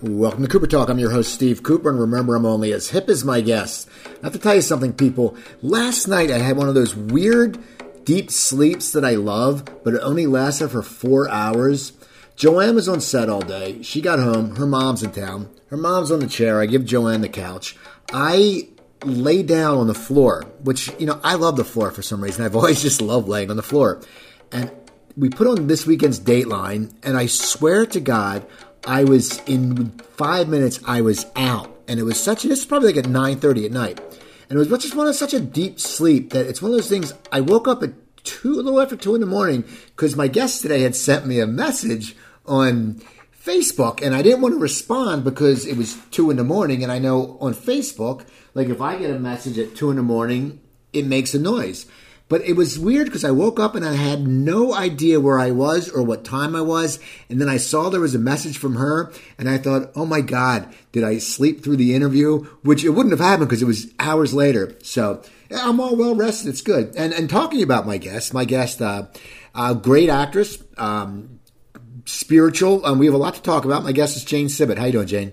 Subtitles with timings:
[0.00, 0.90] Welcome to Cooper Talk.
[0.90, 3.88] I'm your host, Steve Cooper, and remember, I'm only as hip as my guests.
[4.22, 5.36] I have to tell you something, people.
[5.60, 7.58] Last night, I had one of those weird,
[8.04, 11.94] deep sleeps that I love, but it only lasted for four hours.
[12.36, 13.82] Joanne was on set all day.
[13.82, 14.54] She got home.
[14.54, 15.50] Her mom's in town.
[15.66, 16.60] Her mom's on the chair.
[16.60, 17.76] I give Joanne the couch.
[18.12, 18.68] I
[19.02, 22.44] lay down on the floor, which, you know, I love the floor for some reason.
[22.44, 24.00] I've always just loved laying on the floor.
[24.52, 24.70] And
[25.16, 28.46] we put on this weekend's Dateline, and I swear to God,
[28.86, 30.80] I was in five minutes.
[30.86, 32.42] I was out, and it was such.
[32.42, 34.00] This is probably like at nine thirty at night,
[34.48, 36.88] and it was just one of such a deep sleep that it's one of those
[36.88, 37.12] things.
[37.32, 37.92] I woke up at
[38.24, 41.40] two, a little after two in the morning, because my guest today had sent me
[41.40, 43.00] a message on
[43.42, 46.92] Facebook, and I didn't want to respond because it was two in the morning, and
[46.92, 50.60] I know on Facebook, like if I get a message at two in the morning,
[50.92, 51.86] it makes a noise.
[52.28, 55.50] But it was weird because I woke up and I had no idea where I
[55.50, 56.98] was or what time I was.
[57.30, 60.20] And then I saw there was a message from her and I thought, oh my
[60.20, 62.40] God, did I sleep through the interview?
[62.62, 64.76] Which it wouldn't have happened because it was hours later.
[64.82, 66.50] So I'm all well rested.
[66.50, 66.94] It's good.
[66.96, 69.06] And, and talking about my guest, my guest, uh,
[69.54, 71.40] uh, great actress, um,
[72.04, 72.84] spiritual.
[72.84, 73.84] Um, we have a lot to talk about.
[73.84, 74.76] My guest is Jane Sibbett.
[74.76, 75.32] How you doing, Jane?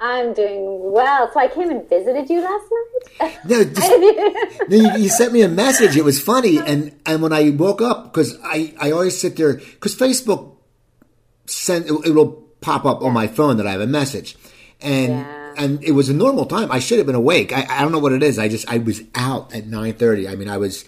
[0.00, 1.30] I'm doing well.
[1.32, 2.64] So I came and visited you last
[3.20, 3.38] night.
[3.44, 3.90] No, just,
[4.68, 5.96] no you, you, sent me a message.
[5.96, 6.66] It was funny, uh-huh.
[6.68, 10.56] and and when I woke up, because I I always sit there because Facebook
[11.44, 14.36] send it, it, will pop up on my phone that I have a message,
[14.80, 15.12] and.
[15.12, 15.36] Yeah.
[15.56, 16.70] And it was a normal time.
[16.70, 17.52] I should have been awake.
[17.52, 18.38] I, I don't know what it is.
[18.38, 20.26] I just I was out at nine thirty.
[20.28, 20.84] I mean, I was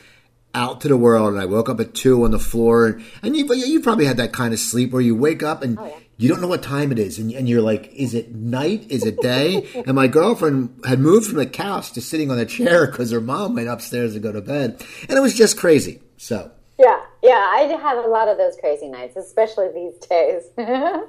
[0.54, 2.86] out to the world, and I woke up at two on the floor.
[2.86, 5.78] And, and you you probably had that kind of sleep where you wake up and
[5.78, 8.34] oh, yeah you don't know what time it is and, and, you're like is it
[8.34, 8.86] night?
[8.90, 9.68] Is it day?
[9.86, 13.20] And my girlfriend had moved from the couch to sitting on a chair because her
[13.20, 14.84] mom went upstairs to go to bed.
[15.08, 16.50] And it was just crazy so.
[16.78, 20.44] Yeah yeah i have a lot of those crazy nights especially these days.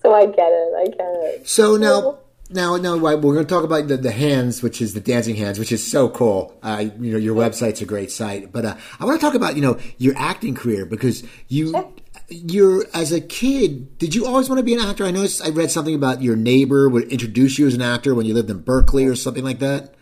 [0.00, 1.48] So i get it i get it.
[1.48, 2.20] So now
[2.50, 5.58] now, now we're going to talk about the, the hands, which is the dancing hands,
[5.58, 6.56] which is so cool.
[6.62, 9.56] Uh, you know, your website's a great site, but uh, I want to talk about
[9.56, 11.92] you know your acting career because you sure
[12.28, 15.04] you're as a kid did you always want to be an actor?
[15.04, 18.26] I noticed i read something about your neighbor would introduce you as an actor when
[18.26, 19.94] you lived in berkeley or something like that.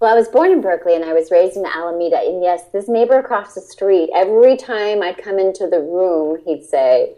[0.00, 2.88] Well i was born in berkeley and i was raised in alameda and yes this
[2.88, 7.14] neighbor across the street every time i'd come into the room he'd say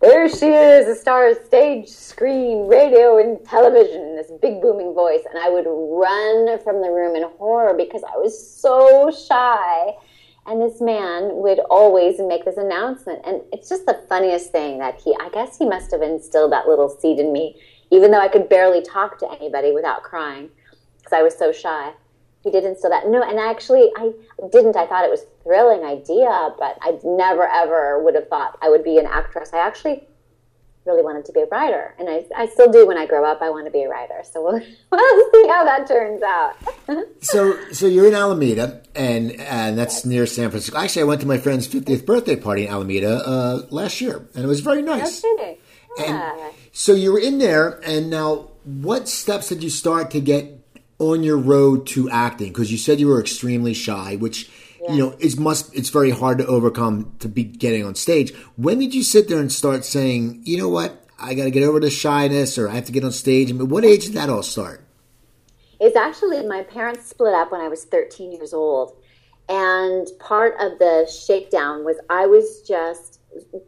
[0.00, 4.94] there she is a star of stage screen radio and television in this big booming
[4.94, 9.92] voice and i would run from the room in horror because i was so shy
[10.48, 13.20] and this man would always make this announcement.
[13.26, 16.66] And it's just the funniest thing that he, I guess he must have instilled that
[16.66, 17.60] little seed in me,
[17.90, 20.48] even though I could barely talk to anybody without crying
[20.96, 21.92] because I was so shy.
[22.42, 23.08] He did instill that.
[23.08, 24.12] No, and actually, I
[24.50, 24.76] didn't.
[24.76, 28.84] I thought it was thrilling idea, but I never ever would have thought I would
[28.84, 29.50] be an actress.
[29.52, 30.04] I actually
[30.88, 32.86] really wanted to be a writer, and I, I still do.
[32.86, 34.22] When I grow up, I want to be a writer.
[34.24, 34.54] So we'll,
[34.92, 36.56] we'll see how that turns out.
[37.20, 40.78] so, so you're in Alameda, and and that's near San Francisco.
[40.78, 44.44] Actually, I went to my friend's 50th birthday party in Alameda uh, last year, and
[44.44, 45.22] it was very nice.
[45.24, 45.58] Okay.
[45.98, 46.32] Yeah.
[46.32, 50.54] And so you were in there, and now what steps did you start to get
[50.98, 52.48] on your road to acting?
[52.48, 54.50] Because you said you were extremely shy, which
[54.88, 54.94] yeah.
[54.94, 58.34] you know it's must it's very hard to overcome to be getting on stage.
[58.56, 61.62] When did you sit there and start saying, you know what, I got to get
[61.62, 63.50] over the shyness, or I have to get on stage?
[63.50, 64.84] I mean, what age did that all start?
[65.80, 68.96] It's actually my parents split up when I was 13 years old,
[69.48, 73.20] and part of the shakedown was I was just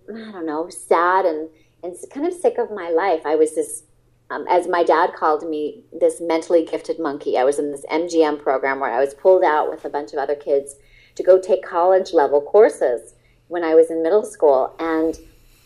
[0.09, 1.49] I don't know sad and
[1.83, 3.23] and kind of sick of my life.
[3.25, 3.85] I was this
[4.31, 7.37] um, as my dad called me, this mentally gifted monkey.
[7.37, 10.21] I was in this MGM program where I was pulled out with a bunch of
[10.21, 10.77] other kids
[11.21, 13.15] to go take college level courses
[13.49, 14.75] when I was in middle school.
[14.79, 15.19] And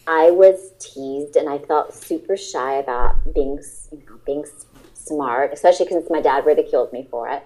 [0.06, 3.60] I was teased and I felt super shy about being,
[3.92, 4.44] you know, being
[4.92, 7.42] smart, especially since my dad ridiculed me for it.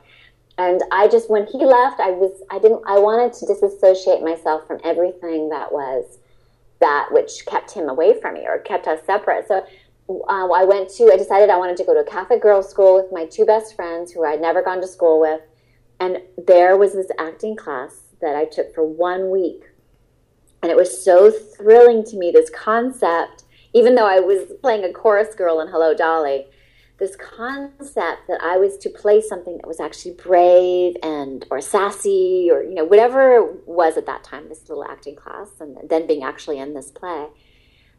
[0.57, 4.67] And I just, when he left, I was, I didn't, I wanted to disassociate myself
[4.67, 6.19] from everything that was
[6.81, 9.47] that which kept him away from me or kept us separate.
[9.47, 9.67] So
[10.09, 12.97] uh, I went to, I decided I wanted to go to a Catholic girls' school
[12.97, 15.41] with my two best friends who I'd never gone to school with.
[16.01, 19.65] And there was this acting class that I took for one week.
[20.63, 24.93] And it was so thrilling to me, this concept, even though I was playing a
[24.93, 26.47] chorus girl in Hello Dolly,
[26.99, 32.49] this concept that I was to play something that was actually brave and or sassy
[32.51, 36.09] or you know whatever it was at that time this little acting class and then
[36.09, 37.29] being actually in this play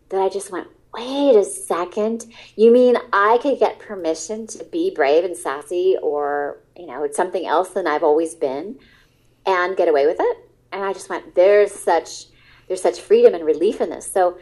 [0.09, 2.25] that I just went wait a second
[2.55, 7.45] you mean I could get permission to be brave and sassy or you know, something
[7.45, 8.79] else than I've always been
[9.45, 10.37] and get away with it.
[10.71, 12.25] And I just went, there's such
[12.67, 14.09] there's such freedom and relief in this.
[14.09, 14.37] So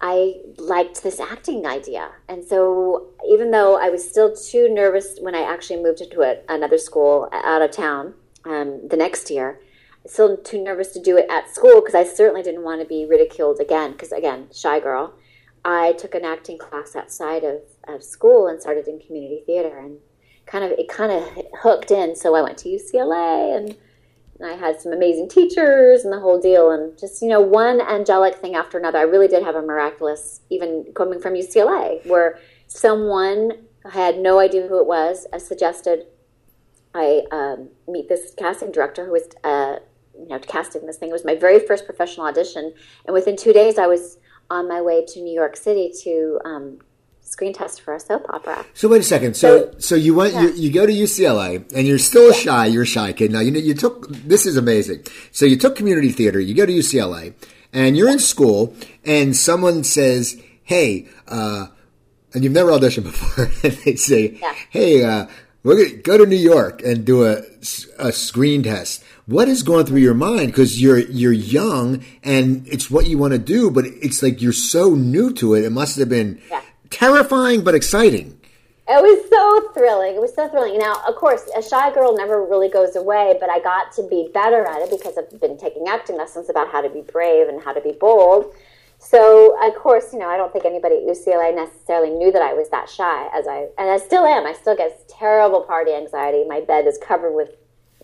[0.00, 2.12] I liked this acting idea.
[2.28, 6.36] And so, even though I was still too nervous when I actually moved into a,
[6.48, 8.14] another school out of town
[8.44, 9.60] um, the next year,
[10.06, 13.06] still too nervous to do it at school because I certainly didn't want to be
[13.08, 13.92] ridiculed again.
[13.92, 15.14] Because, again, shy girl.
[15.64, 19.78] I took an acting class outside of, of school and started in community theater.
[19.78, 19.98] And
[20.46, 21.24] kind of it kind of
[21.60, 22.14] hooked in.
[22.16, 23.76] So I went to UCLA and
[24.44, 28.36] I had some amazing teachers and the whole deal, and just you know one angelic
[28.36, 28.98] thing after another.
[28.98, 33.52] I really did have a miraculous, even coming from UCLA, where someone
[33.84, 36.06] I had no idea who it was, I suggested
[36.94, 39.76] I um, meet this casting director who was uh,
[40.18, 41.10] you know casting this thing.
[41.10, 42.74] It was my very first professional audition,
[43.06, 44.18] and within two days I was
[44.50, 46.78] on my way to New York City to um,
[47.22, 48.64] screen test for a soap opera.
[48.74, 49.34] So wait a second.
[49.36, 50.42] So so, so you went yeah.
[50.42, 52.38] you, you, go to UCLA and you're still yeah.
[52.38, 52.66] shy.
[52.66, 53.32] You're a shy kid.
[53.32, 55.04] Now you know you took this is amazing.
[55.32, 56.38] So you took community theater.
[56.40, 57.34] You go to UCLA
[57.72, 58.74] and you're in school
[59.04, 61.66] and someone says, "Hey," uh,
[62.32, 64.54] and you've never auditioned before, and they say, yeah.
[64.70, 65.26] "Hey." Uh,
[65.64, 67.42] we're gonna go to New York and do a,
[67.98, 69.02] a screen test.
[69.26, 70.48] What is going through your mind?
[70.48, 74.52] Because you're you're young and it's what you want to do, but it's like you're
[74.52, 75.64] so new to it.
[75.64, 76.60] It must have been yeah
[76.94, 78.40] terrifying but exciting.
[78.86, 80.14] It was so thrilling.
[80.14, 80.78] It was so thrilling.
[80.78, 84.28] Now, of course, a shy girl never really goes away, but I got to be
[84.32, 87.62] better at it because I've been taking acting lessons about how to be brave and
[87.62, 88.54] how to be bold.
[88.98, 92.52] So, of course, you know, I don't think anybody at UCLA necessarily knew that I
[92.52, 94.46] was that shy as I, and I still am.
[94.46, 96.44] I still get terrible party anxiety.
[96.46, 97.50] My bed is covered with,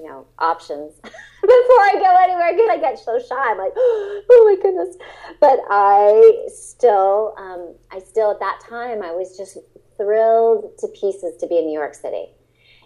[0.01, 0.95] you know, options.
[1.41, 3.51] before I go anywhere because I get so shy.
[3.51, 4.97] I'm like, oh my goodness.
[5.41, 9.59] But I still, um, I still at that time, I was just
[9.97, 12.27] thrilled to pieces to be in New York City.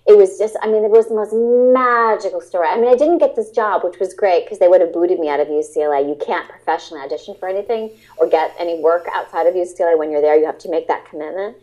[0.06, 2.68] It was just, I mean, it was the most magical story.
[2.68, 5.18] I mean, I didn't get this job, which was great because they would have booted
[5.18, 6.06] me out of UCLA.
[6.06, 10.20] You can't professionally audition for anything or get any work outside of UCLA when you're
[10.20, 10.36] there.
[10.36, 11.56] You have to make that commitment.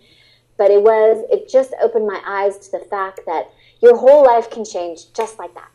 [0.57, 4.49] But it was, it just opened my eyes to the fact that your whole life
[4.49, 5.71] can change just like that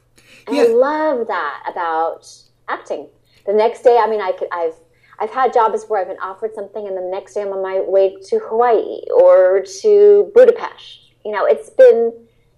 [0.47, 0.63] and yeah.
[0.63, 2.29] I love that about
[2.69, 3.09] acting.
[3.47, 4.75] The next day, I mean, I could, I've
[5.19, 7.81] I've had jobs where I've been offered something, and the next day I'm on my
[7.81, 11.13] way to Hawaii or to Budapest.
[11.25, 12.13] You know, it's been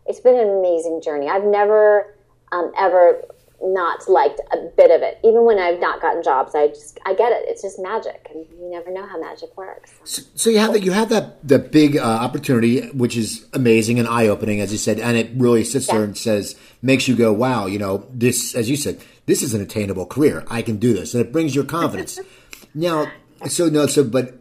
[0.06, 1.28] it's been an amazing journey.
[1.28, 2.16] I've never
[2.52, 3.22] um, ever
[3.60, 5.18] not liked a bit of it.
[5.24, 7.44] Even when I've not gotten jobs, I just I get it.
[7.48, 9.92] It's just magic, and you never know how magic works.
[10.04, 13.98] So, so you have that you have that the big uh, opportunity, which is amazing
[13.98, 15.94] and eye opening, as you said, and it really sits yeah.
[15.94, 19.54] there and says makes you go, wow, you know, this as you said, this is
[19.54, 20.44] an attainable career.
[20.48, 22.20] I can do this, and it brings your confidence.
[22.74, 23.10] now,
[23.48, 24.38] so no, so but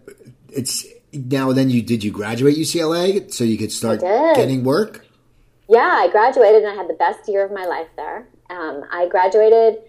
[0.49, 5.05] it's now then you did you graduate UCLA so you could start getting work.
[5.69, 8.27] Yeah, I graduated and I had the best year of my life there.
[8.49, 9.79] Um, I graduated,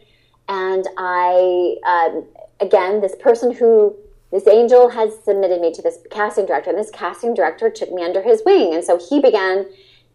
[0.49, 2.27] and I um,
[2.61, 3.97] again this person who
[4.31, 8.03] this angel has submitted me to this casting director, and this casting director took me
[8.03, 9.67] under his wing, and so he began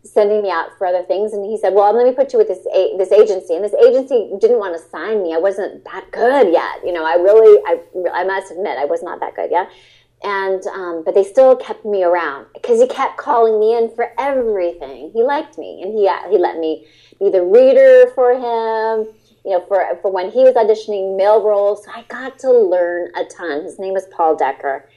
[0.06, 2.50] sending me out for other things, and he said, "Well, let me put you with
[2.50, 5.34] this a- this agency." And this agency didn't want to sign me.
[5.34, 6.86] I wasn't that good yet.
[6.86, 7.80] You know, I really, I,
[8.14, 9.70] I must admit, I was not that good yet
[10.24, 14.12] and um, but they still kept me around because he kept calling me in for
[14.18, 15.12] everything.
[15.14, 16.88] He liked me, and he he let me
[17.20, 19.14] be the reader for him.
[19.46, 23.12] You know, for for when he was auditioning male roles, so I got to learn
[23.16, 23.64] a ton.
[23.64, 24.90] His name was Paul Decker,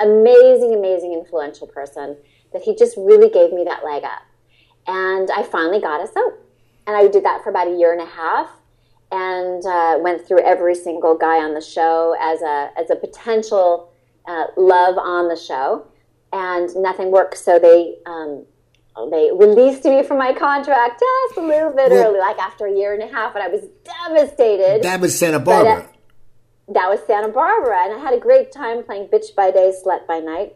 [0.00, 2.16] amazing, amazing, influential person.
[2.52, 4.22] That he just really gave me that leg up,
[4.86, 6.46] and I finally got a soap,
[6.86, 8.50] and I did that for about a year and a half
[9.12, 13.90] and uh, went through every single guy on the show as a as a potential
[14.26, 15.86] uh, love on the show,
[16.32, 17.38] and nothing worked.
[17.38, 18.44] So they um,
[19.10, 22.72] they released me from my contract just a little bit well, early, like after a
[22.72, 24.82] year and a half, and I was devastated.
[24.82, 25.76] That was Santa Barbara.
[25.76, 29.50] But, uh, that was Santa Barbara, and I had a great time playing bitch by
[29.50, 30.54] day, slut by night.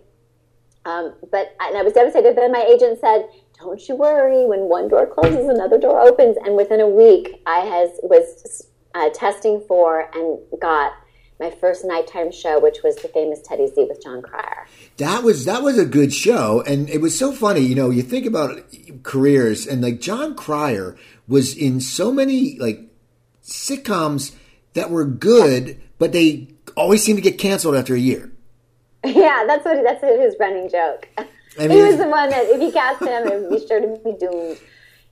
[0.85, 2.35] Um, but and I was devastated.
[2.35, 4.47] But then my agent said, "Don't you worry.
[4.47, 9.11] When one door closes, another door opens." And within a week, I has was uh,
[9.11, 10.93] testing for and got
[11.41, 14.67] my first nighttime show, which was the famous Teddy Z with Jon Cryer.
[14.97, 17.61] That was that was a good show, and it was so funny.
[17.61, 18.61] You know, you think about
[19.03, 22.81] careers, and like Jon Cryer was in so many like
[23.43, 24.35] sitcoms
[24.75, 28.33] that were good, but they always seem to get canceled after a year.
[29.05, 31.09] Yeah, that's what that's his running joke.
[31.17, 33.81] I mean, he was the one that if you cast him, it would be sure
[33.81, 34.59] to be doomed.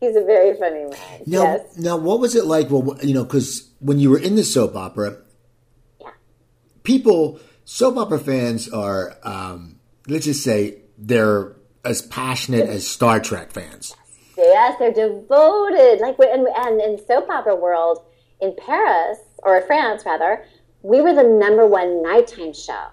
[0.01, 1.23] He's a very funny man.
[1.25, 1.79] Now, yes.
[1.79, 2.69] now, what was it like?
[2.69, 5.17] Well, you know, because when you were in the soap opera,
[6.87, 9.79] people, soap opera fans are, um,
[10.09, 13.95] let's just say, they're as passionate as Star Trek fans.
[14.39, 16.01] Yes, they're devoted.
[16.01, 18.05] Like, and, and in soap opera world
[18.41, 20.45] in Paris or France rather,
[20.83, 22.87] we were the number one nighttime show.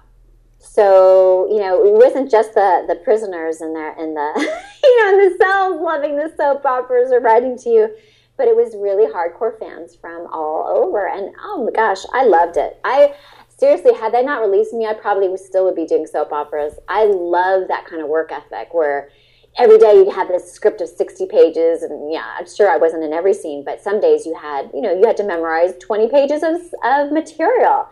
[0.64, 4.30] so you know it wasn't just the the prisoners in there in the
[4.84, 7.90] you know in the cells loving the soap operas or writing to you
[8.38, 12.56] but it was really hardcore fans from all over and oh my gosh i loved
[12.56, 13.14] it i
[13.58, 16.76] seriously had they not released me i probably would still would be doing soap operas
[16.88, 19.10] i love that kind of work ethic where
[19.58, 23.04] every day you'd have this script of 60 pages and yeah i'm sure i wasn't
[23.04, 26.10] in every scene but some days you had you know you had to memorize 20
[26.10, 27.88] pages of, of material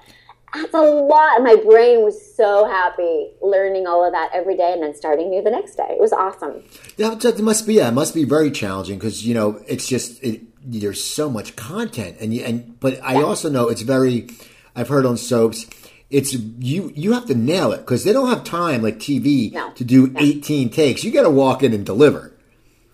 [0.53, 1.41] that's a lot.
[1.41, 5.41] My brain was so happy learning all of that every day and then starting new
[5.41, 5.87] the next day.
[5.89, 6.63] It was awesome.
[6.97, 7.75] Yeah, it must be.
[7.75, 11.55] Yeah, it must be very challenging because you know it's just it, there's so much
[11.55, 13.23] content, and you, and but I yeah.
[13.23, 14.27] also know it's very.
[14.75, 15.67] I've heard on soaps.
[16.09, 16.91] It's you.
[16.95, 19.71] You have to nail it because they don't have time like TV no.
[19.71, 20.19] to do no.
[20.19, 21.03] 18 takes.
[21.03, 22.33] You got to walk in and deliver.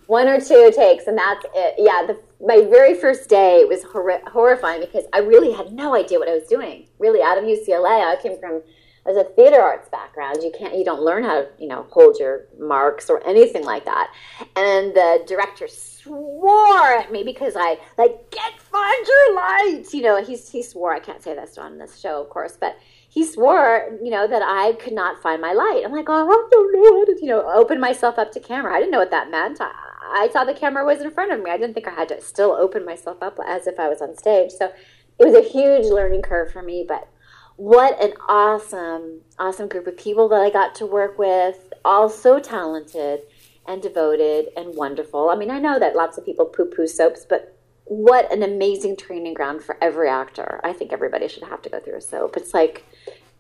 [0.06, 1.76] One or two takes, and that's it.
[1.80, 6.20] Yeah, the my very first day was hor- horrifying because I really had no idea
[6.20, 6.88] what I was doing.
[7.00, 8.62] Really, out of UCLA, I came from
[9.08, 10.38] as a theater arts background.
[10.44, 13.86] You can't, you don't learn how to, you know, hold your marks or anything like
[13.86, 14.14] that.
[14.56, 15.68] And the director
[16.08, 19.94] swore at me because I like get find your lights.
[19.94, 20.94] You know, he he swore.
[20.94, 22.78] I can't say this on this show, of course, but
[23.10, 25.84] he swore, you know, that I could not find my light.
[25.86, 28.74] I'm like, oh, I don't know you know, open myself up to camera.
[28.74, 29.60] I didn't know what that meant.
[29.60, 29.72] I,
[30.02, 31.50] I saw the camera was in front of me.
[31.50, 34.16] I didn't think I had to still open myself up as if I was on
[34.16, 34.52] stage.
[34.52, 34.72] So
[35.20, 37.08] it was a huge learning curve for me, but
[37.56, 42.40] what an awesome, awesome group of people that I got to work with, all so
[42.40, 43.22] talented
[43.68, 45.30] and devoted and wonderful.
[45.30, 48.98] I mean, I know that lots of people poo poo soaps, but what an amazing
[48.98, 50.60] training ground for every actor.
[50.64, 52.36] I think everybody should have to go through a soap.
[52.38, 52.86] It's like,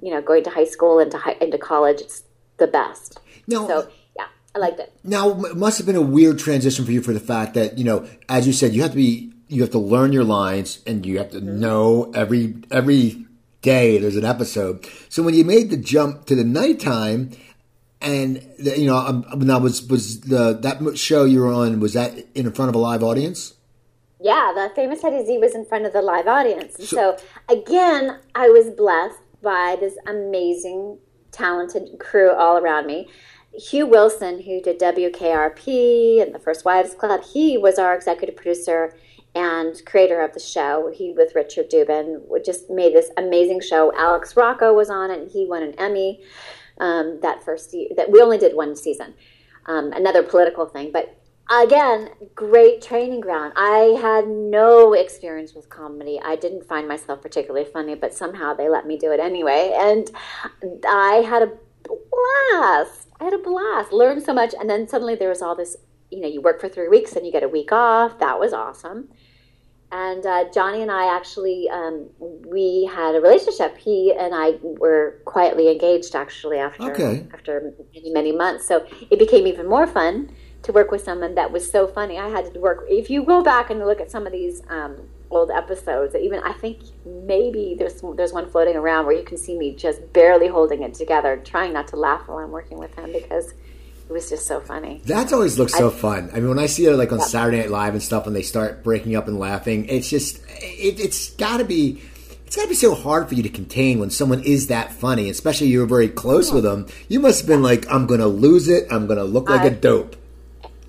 [0.02, 2.02] you know, going to high school and to high, into college.
[2.02, 2.24] It's
[2.58, 3.20] the best.
[3.48, 4.94] No, so yeah, I liked it.
[5.04, 7.84] Now, it must have been a weird transition for you for the fact that, you
[7.84, 11.06] know, as you said, you have to be, you have to learn your lines and
[11.06, 11.60] you have to mm-hmm.
[11.60, 13.26] know every, every
[13.62, 14.88] day there's an episode.
[15.10, 17.32] So when you made the jump to the nighttime,
[18.02, 21.94] and the, you know, um, now was was the that show you were on was
[21.94, 23.56] that in front of a live audience?
[24.20, 26.76] Yeah, the famous Teddy Z was in front of the live audience.
[26.78, 27.18] So, so
[27.50, 30.98] again, I was blessed by this amazing,
[31.32, 33.08] talented crew all around me.
[33.54, 38.96] Hugh Wilson, who did WKRP and the First Wives Club, he was our executive producer
[39.36, 40.92] and creator of the show.
[40.94, 43.94] He with Richard Dubin just made this amazing show.
[43.96, 46.22] Alex Rocco was on it, and he won an Emmy
[46.80, 47.90] um, that first year.
[47.96, 49.14] That we only did one season.
[49.66, 51.18] Um, another political thing, but
[51.52, 53.52] again, great training ground.
[53.58, 56.20] I had no experience with comedy.
[56.24, 60.10] I didn't find myself particularly funny, but somehow they let me do it anyway, and
[60.88, 61.52] I had a
[61.84, 63.10] blast.
[63.20, 63.92] I had a blast.
[63.92, 65.76] Learned so much, and then suddenly there was all this.
[66.10, 68.20] You know, you work for three weeks and you get a week off.
[68.20, 69.10] That was awesome.
[69.92, 73.78] And uh, Johnny and I actually, um, we had a relationship.
[73.78, 77.26] He and I were quietly engaged actually after okay.
[77.34, 78.68] after many many months.
[78.68, 80.30] So it became even more fun
[80.64, 82.18] to work with someone that was so funny.
[82.18, 82.86] I had to work.
[82.90, 86.16] If you go back and look at some of these um, old episodes.
[86.16, 90.14] Even I think maybe there's there's one floating around where you can see me just
[90.14, 93.54] barely holding it together, trying not to laugh while I'm working with him because
[94.10, 95.02] it was just so funny.
[95.06, 96.30] That's always looks so I, fun.
[96.32, 97.26] I mean, when I see it like on yeah.
[97.26, 101.00] Saturday Night Live and stuff, and they start breaking up and laughing, it's just it,
[101.00, 102.02] it's got to be.
[102.46, 105.30] It's got to be so hard for you to contain when someone is that funny,
[105.30, 106.88] especially you were very close with them.
[107.10, 108.88] You must have been like, "I'm going to lose it.
[108.90, 110.16] I'm going to look like I, a dope."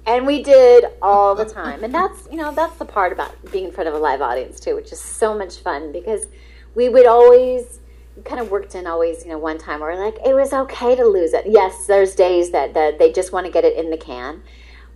[0.06, 3.66] and we did all the time and that's you know that's the part about being
[3.66, 6.26] in front of a live audience too which is so much fun because
[6.74, 7.78] we would always
[8.24, 10.94] kind of worked in always you know one time where we're like it was okay
[10.94, 13.90] to lose it yes there's days that, that they just want to get it in
[13.90, 14.42] the can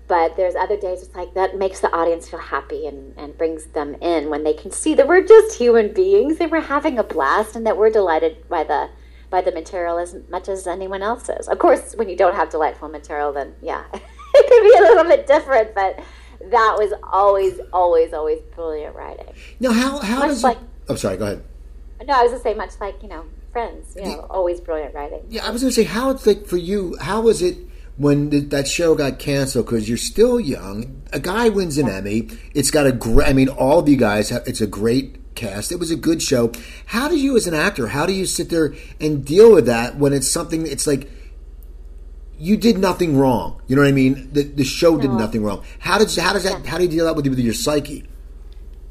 [0.09, 3.67] but there's other days it's like that makes the audience feel happy and, and brings
[3.67, 7.05] them in when they can see that we're just human beings and we're having a
[7.05, 8.89] blast and that we're delighted by the
[9.31, 12.51] by the material as much as anyone else is of course when you don't have
[12.51, 13.85] delightful material then yeah
[14.35, 15.99] it could be a little bit different, but
[16.51, 19.33] that was always, always, always brilliant writing.
[19.61, 20.59] Now, how how much does like?
[20.59, 21.17] It, I'm sorry.
[21.17, 21.45] Go ahead.
[22.07, 23.95] No, I was gonna say much like you know Friends.
[23.97, 25.25] You know, the, always brilliant writing.
[25.29, 26.97] Yeah, I was gonna say how it's like for you.
[27.01, 27.59] How was it?
[27.99, 31.03] when the, that show got canceled because you're still young.
[31.13, 31.97] A guy wins an yeah.
[31.97, 32.29] Emmy.
[32.55, 33.29] It's got a great.
[33.29, 34.31] I mean, all of you guys.
[34.31, 35.71] Have, it's a great cast.
[35.71, 36.53] It was a good show.
[36.87, 39.97] How do you, as an actor, how do you sit there and deal with that
[39.97, 40.67] when it's something?
[40.67, 41.11] It's like
[42.39, 43.61] you did nothing wrong.
[43.67, 44.33] You know what I mean?
[44.33, 45.19] The, the show did no.
[45.19, 45.63] nothing wrong.
[45.79, 48.05] How does how does that how do you deal that with, with your psyche?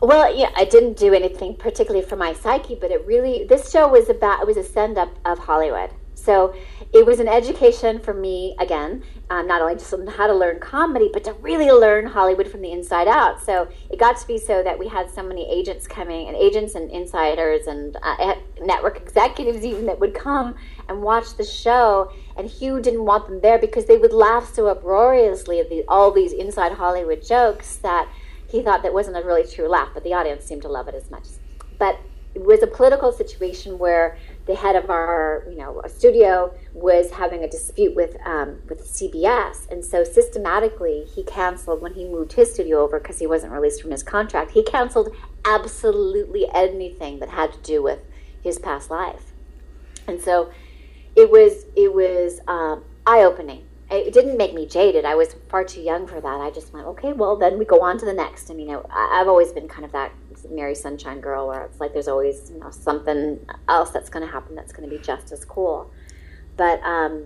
[0.01, 3.88] Well, yeah, I didn't do anything particularly for my psyche, but it really this show
[3.88, 5.91] was about it was a send up of Hollywood.
[6.15, 6.55] So
[6.93, 10.60] it was an education for me, again, um, not only just on how to learn
[10.60, 13.43] comedy, but to really learn Hollywood from the inside out.
[13.43, 16.75] So it got to be so that we had so many agents coming, and agents
[16.75, 20.55] and insiders and uh, network executives even that would come
[20.89, 22.12] and watch the show.
[22.38, 26.12] And Hugh didn't want them there because they would laugh so uproariously at the, all
[26.12, 28.08] these inside Hollywood jokes that
[28.51, 30.96] he thought that wasn't a really true laugh, but the audience seemed to love it
[30.96, 31.27] as much.
[31.79, 32.00] But
[32.34, 37.43] it was a political situation where the head of our you know studio was having
[37.43, 42.53] a dispute with um, with CBS, and so systematically he canceled when he moved his
[42.53, 44.51] studio over because he wasn't released from his contract.
[44.51, 45.15] He canceled
[45.46, 48.00] absolutely anything that had to do with
[48.41, 49.34] his past life,
[50.08, 50.51] and so
[51.15, 53.67] it was it was um, eye opening.
[53.91, 55.03] It didn't make me jaded.
[55.03, 56.41] I was far too young for that.
[56.41, 58.50] I just went, okay, well, then we go on to the next.
[58.50, 60.13] I mean, know, I've always been kind of that
[60.50, 64.31] Mary Sunshine Girl, where it's like there's always you know something else that's going to
[64.31, 65.91] happen that's going to be just as cool.
[66.57, 67.25] But um,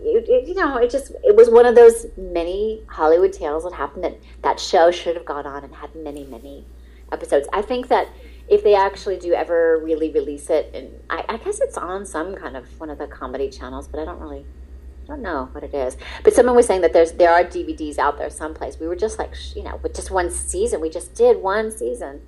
[0.00, 3.72] it, it, you know, it just it was one of those many Hollywood tales that
[3.72, 6.64] happened that that show should have gone on and had many many
[7.12, 7.48] episodes.
[7.52, 8.08] I think that
[8.48, 12.34] if they actually do ever really release it, and I, I guess it's on some
[12.34, 14.67] kind of one of the comedy channels, but I don't really I
[15.08, 18.18] don't know what it is, but someone was saying that there's there are DVDs out
[18.18, 18.78] there someplace.
[18.78, 22.20] We were just like, you know, with just one season, we just did one season,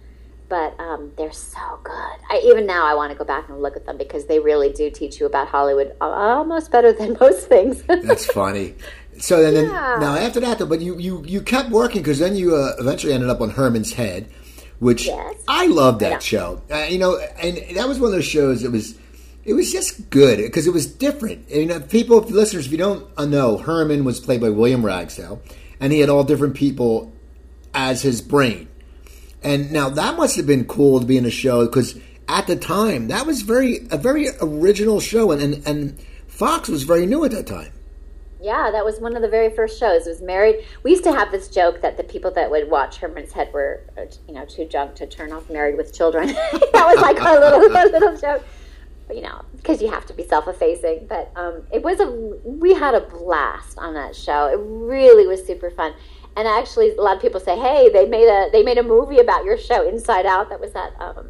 [0.49, 2.17] but um, they're so good.
[2.31, 4.73] I, even now, I want to go back and look at them because they really
[4.73, 7.83] do teach you about Hollywood almost better than most things.
[7.83, 8.75] That's funny.
[9.19, 9.99] So then, yeah.
[10.01, 13.13] now after that, though, but you you you kept working because then you uh, eventually
[13.13, 14.31] ended up on Herman's Head,
[14.79, 15.35] which yes.
[15.47, 16.63] I love that show.
[16.71, 18.63] Uh, you know, and that was one of those shows.
[18.63, 18.99] that was
[19.45, 21.49] it was just good because it was different.
[21.49, 25.43] And, you know, people, listeners, if you don't know, Herman was played by William Ragsdale,
[25.81, 27.13] and he had all different people
[27.75, 28.69] as his brain.
[29.43, 32.57] And now that must have been cool to be in a show because at the
[32.57, 37.25] time that was very a very original show, and, and and Fox was very new
[37.25, 37.73] at that time.
[38.43, 40.07] Yeah, that was one of the very first shows.
[40.07, 40.65] It was married.
[40.83, 43.83] We used to have this joke that the people that would watch Herman's Head were,
[43.99, 46.29] uh, you know, too drunk to turn off Married with Children.
[46.53, 48.43] that was like our little little joke.
[49.13, 51.07] You know, because you have to be self-effacing.
[51.09, 52.07] But um, it was a
[52.45, 54.47] we had a blast on that show.
[54.47, 55.95] It really was super fun.
[56.37, 59.19] And actually, a lot of people say, "Hey, they made a they made a movie
[59.19, 60.49] about your show, Inside Out.
[60.49, 61.29] That was that um,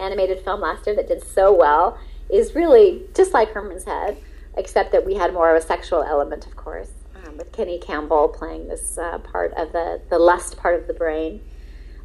[0.00, 1.98] animated film last year that did so well.
[2.28, 4.16] Is really just like Herman's Head,
[4.56, 6.90] except that we had more of a sexual element, of course,
[7.24, 10.94] um, with Kenny Campbell playing this uh, part of the the lust part of the
[10.94, 11.42] brain.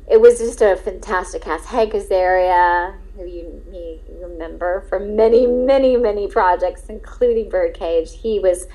[0.10, 1.66] It was just a fantastic cast.
[1.66, 8.14] Hank Azaria, who you, you remember from many, many, many projects, including Birdcage.
[8.14, 8.68] He was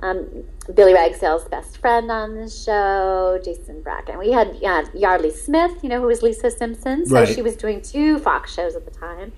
[0.00, 4.18] um, Billy Ragsdale's best friend on the show, Jason Bracken.
[4.18, 7.04] We had uh, Yeardley Smith, you know, who was Lisa Simpson.
[7.06, 7.28] So right.
[7.28, 9.32] she was doing two Fox shows at the time.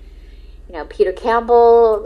[0.67, 2.05] You know, Peter Campbell,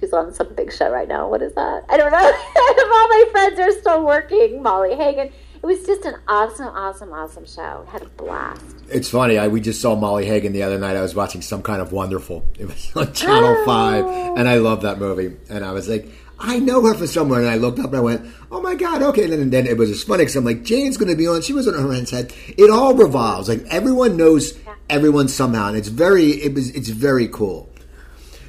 [0.00, 1.28] who's on some big show right now.
[1.28, 1.84] What is that?
[1.88, 2.18] I don't know.
[2.18, 4.62] All my friends are still working.
[4.62, 5.32] Molly Hagan.
[5.64, 7.86] It was just an awesome, awesome, awesome show.
[7.90, 8.62] Had a blast.
[8.90, 9.38] It's funny.
[9.38, 10.94] I we just saw Molly Hagan the other night.
[10.94, 12.44] I was watching some kind of wonderful.
[12.58, 13.64] It was on Channel oh.
[13.64, 14.04] Five,
[14.36, 15.34] and I love that movie.
[15.48, 16.06] And I was like,
[16.38, 17.40] I know her from somewhere.
[17.40, 19.24] And I looked up and I went, oh my God, okay.
[19.24, 21.26] And then, and then it was just funny because I'm like, Jane's going to be
[21.26, 21.40] on.
[21.40, 22.34] She was on Herman's Head.
[22.58, 23.48] It all revolves.
[23.48, 24.58] Like everyone knows
[24.90, 25.68] everyone somehow.
[25.68, 27.70] And it's very, it was, it's very cool.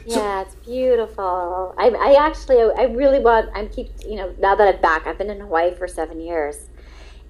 [0.10, 1.74] So, yeah, it's beautiful.
[1.78, 5.18] I, I actually, I really want, I'm keep, you know, now that I'm back, I've
[5.18, 6.68] been in Hawaii for seven years.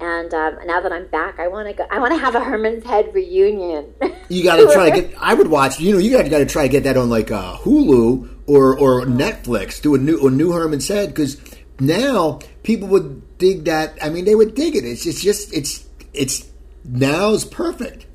[0.00, 1.86] And um, now that I'm back, I want to go.
[1.90, 3.94] I want to have a Herman's Head reunion.
[4.28, 5.14] You got to try to get.
[5.20, 5.78] I would watch.
[5.78, 9.06] You know, you got to try to get that on like uh, Hulu or or
[9.06, 9.80] Netflix.
[9.80, 11.40] Do a new a new Herman's Head because
[11.78, 13.96] now people would dig that.
[14.02, 14.84] I mean, they would dig it.
[14.84, 16.50] It's it's just it's it's
[16.84, 18.05] now's perfect.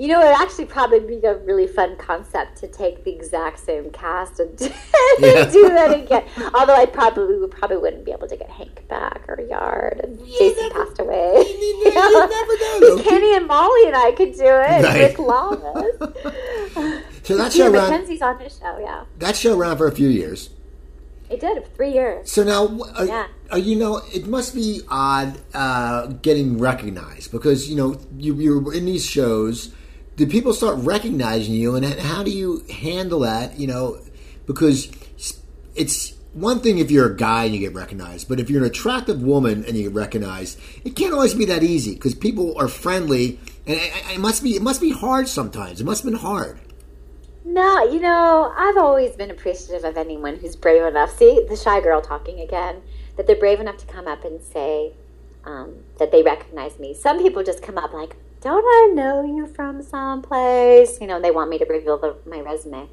[0.00, 3.90] You know, it actually probably be a really fun concept to take the exact same
[3.90, 4.58] cast and,
[5.18, 5.44] yeah.
[5.52, 6.24] do that again.
[6.54, 10.18] Although I probably we probably wouldn't be able to get Hank back or Yard and
[10.26, 11.32] you Jason never, passed away.
[11.34, 12.26] You, you, you know?
[12.26, 13.02] never know.
[13.02, 14.82] Kenny and Molly and I could do it.
[14.82, 15.00] Right.
[15.00, 15.92] Rick Lamas.
[17.22, 17.90] so that show ran.
[17.90, 19.04] Mackenzie's on his show, yeah.
[19.18, 20.48] That show ran for a few years.
[21.28, 22.32] It did three years.
[22.32, 23.26] So now, uh, yeah.
[23.52, 28.72] Uh, you know, it must be odd uh, getting recognized because you know you, you're
[28.72, 29.74] in these shows
[30.20, 33.58] do people start recognizing you, and how do you handle that?
[33.58, 33.98] You know,
[34.46, 34.92] because
[35.74, 38.68] it's one thing if you're a guy and you get recognized, but if you're an
[38.68, 42.68] attractive woman and you get recognized, it can't always be that easy because people are
[42.68, 43.80] friendly, and
[44.12, 45.80] it must be it must be hard sometimes.
[45.80, 46.60] It must have been hard.
[47.46, 51.16] No, you know, I've always been appreciative of anyone who's brave enough.
[51.16, 52.82] See, the shy girl talking again.
[53.16, 54.92] That they're brave enough to come up and say
[55.44, 56.92] um, that they recognize me.
[56.92, 60.98] Some people just come up like, don't I know you from someplace?
[61.00, 62.88] You know, they want me to reveal the, my resume.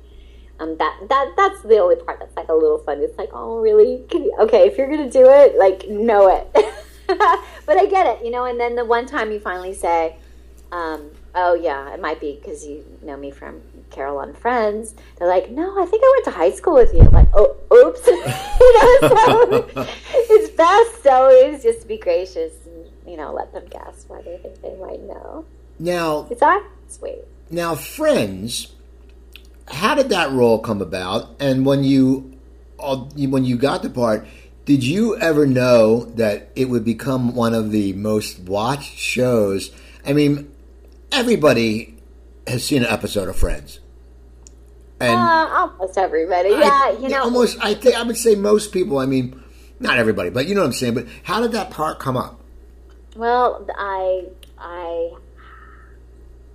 [0.60, 3.02] um, that that that's the only part that's like a little fun.
[3.02, 4.04] It's like, oh, really?
[4.12, 6.48] You, okay, if you're gonna do it, like, know it.
[7.08, 8.46] but I get it, you know.
[8.46, 10.18] And then the one time you finally say,
[10.72, 15.28] um, "Oh yeah, it might be because you know me from Carol on Friends." They're
[15.28, 18.06] like, "No, I think I went to high school with you." I'm like, "Oh, oops."
[18.08, 22.54] you know, so it's best always just to be gracious
[23.08, 25.46] you know let them guess why they think they might know.
[25.80, 27.20] Now, Is that sweet?
[27.50, 28.74] now, Friends.
[29.70, 31.36] How did that role come about?
[31.41, 32.38] And when you,
[32.80, 34.26] uh, when you got the part,
[34.65, 39.72] did you ever know that it would become one of the most watched shows?
[40.06, 40.50] I mean,
[41.12, 41.98] everybody
[42.48, 43.80] has seen an episode of Friends,
[45.02, 46.50] and Uh, almost everybody.
[46.50, 47.24] Yeah, I- you know.
[47.24, 47.58] almost.
[47.62, 49.00] I think I would say most people.
[49.00, 49.38] I mean,
[49.82, 50.93] not everybody, but you know what I'm saying.
[50.96, 52.37] But how did that part come up?
[53.17, 54.27] Well, I
[54.60, 55.13] I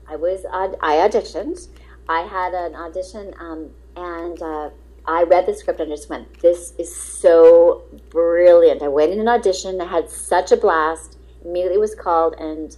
[0.08, 1.66] I was I auditioned.
[2.08, 4.70] I had an audition, um, and uh,
[5.04, 9.26] I read the script and just went, "This is so brilliant." I went in an
[9.26, 9.80] audition.
[9.80, 11.18] I had such a blast.
[11.44, 12.76] Immediately was called, and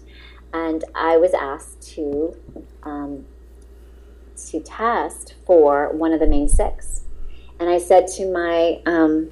[0.55, 2.35] and I was asked to
[2.85, 3.27] um,
[4.47, 7.03] to test for one of the main six.
[7.61, 9.31] And I said to my, um,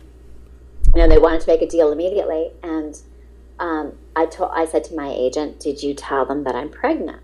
[0.95, 3.01] you know, they wanted to make a deal immediately, and
[3.59, 7.23] um, I told I said to my agent, "Did you tell them that I'm pregnant?"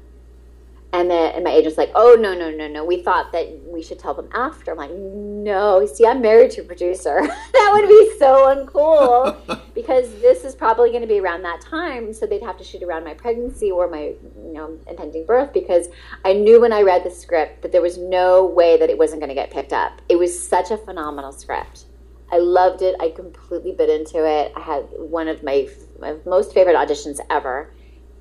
[0.91, 2.83] And, the, and my agent's like, "Oh no, no, no, no.
[2.83, 6.63] We thought that we should tell them after." I'm like, "No, see, I'm married to
[6.63, 7.21] a producer.
[7.53, 12.15] that would be so uncool because this is probably going to be around that time,
[12.15, 15.89] so they'd have to shoot around my pregnancy or my, you know, impending birth because
[16.25, 19.21] I knew when I read the script that there was no way that it wasn't
[19.21, 20.01] going to get picked up.
[20.09, 21.85] It was such a phenomenal script."
[22.31, 22.95] I loved it.
[23.01, 24.53] I completely bit into it.
[24.55, 27.73] I had one of my, my most favorite auditions ever.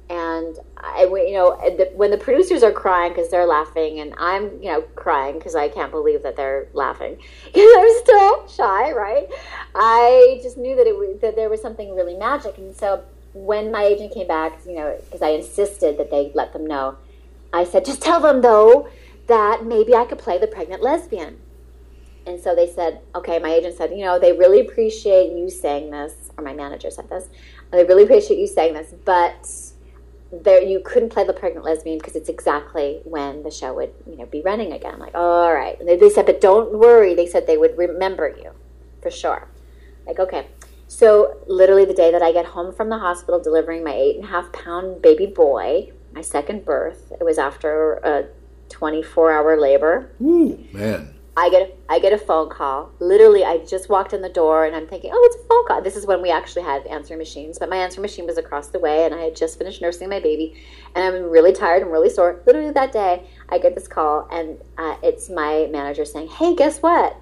[0.10, 1.58] And I, you know,
[1.94, 5.68] when the producers are crying because they're laughing, and I'm, you know, crying because I
[5.68, 9.28] can't believe that they're laughing because I'm still shy, right?
[9.76, 13.84] I just knew that it that there was something really magic, and so when my
[13.84, 16.98] agent came back, you know, because I insisted that they let them know,
[17.52, 18.90] I said, just tell them though
[19.28, 21.40] that maybe I could play the pregnant lesbian.
[22.28, 25.92] And so they said, okay, my agent said, you know, they really appreciate you saying
[25.92, 27.30] this, or my manager said this.
[27.72, 29.50] They really appreciate you saying this, but
[30.44, 34.18] there you couldn't play the pregnant lesbian because it's exactly when the show would, you
[34.18, 34.96] know, be running again.
[34.96, 35.80] I'm like, all right.
[35.84, 37.16] They, they said, but don't worry.
[37.16, 38.52] They said they would remember you
[39.02, 39.48] for sure.
[40.06, 40.48] Like, okay.
[40.90, 44.26] So literally the day that I get home from the hospital delivering my eight and
[44.26, 48.28] a half pound baby boy, my second birth, it was after a
[48.68, 50.12] 24 hour labor.
[50.22, 51.17] Ooh, man.
[51.40, 52.92] I get a, I get a phone call.
[53.00, 55.84] Literally, I just walked in the door and I'm thinking, oh, it's a phone call.
[55.84, 58.80] This is when we actually had answering machines, but my answering machine was across the
[58.80, 60.60] way, and I had just finished nursing my baby,
[60.96, 62.42] and I'm really tired and really sore.
[62.48, 66.80] Literally that day, I get this call, and uh, it's my manager saying, hey, guess
[66.80, 67.16] what?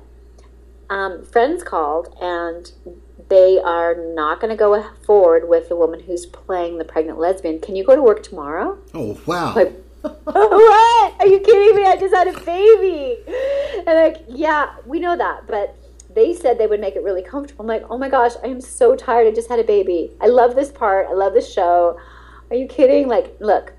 [0.90, 2.72] Um, friends called, and
[3.28, 7.60] they are not going to go forward with the woman who's playing the pregnant lesbian.
[7.60, 8.78] Can you go to work tomorrow?
[8.94, 9.56] Oh wow.
[9.56, 9.74] Like,
[10.24, 11.14] what?
[11.20, 11.86] Are you kidding me?
[11.86, 13.18] I just had a baby.
[13.88, 15.76] And like, yeah, we know that, but
[16.14, 17.64] they said they would make it really comfortable.
[17.64, 19.28] I'm like, oh my gosh, I am so tired.
[19.28, 20.12] I just had a baby.
[20.22, 21.08] I love this part.
[21.10, 22.00] I love this show.
[22.50, 23.08] Are you kidding?
[23.08, 23.74] Like, look,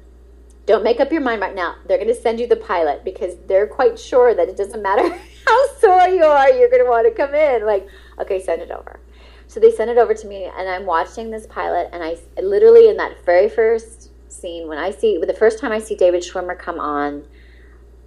[0.67, 1.77] don't make up your mind right now.
[1.87, 5.09] They're going to send you the pilot because they're quite sure that it doesn't matter
[5.47, 7.65] how sore you are, you're going to want to come in.
[7.65, 7.87] Like,
[8.19, 9.01] okay, send it over.
[9.47, 12.89] So they sent it over to me, and I'm watching this pilot, and I literally
[12.89, 14.11] in that very first
[14.41, 17.25] scene when I see the first time I see David Schwimmer come on,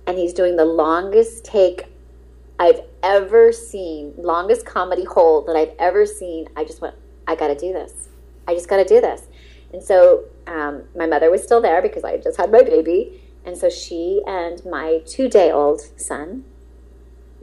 [0.08, 1.86] and he's doing the longest take
[2.58, 6.48] I've ever seen, longest comedy hold that I've ever seen.
[6.56, 6.96] I just went,
[7.28, 8.10] I got to do this.
[8.48, 9.28] I just got to do this.
[9.72, 13.58] And so um, my mother was still there because I just had my baby, and
[13.58, 16.44] so she and my two-day-old son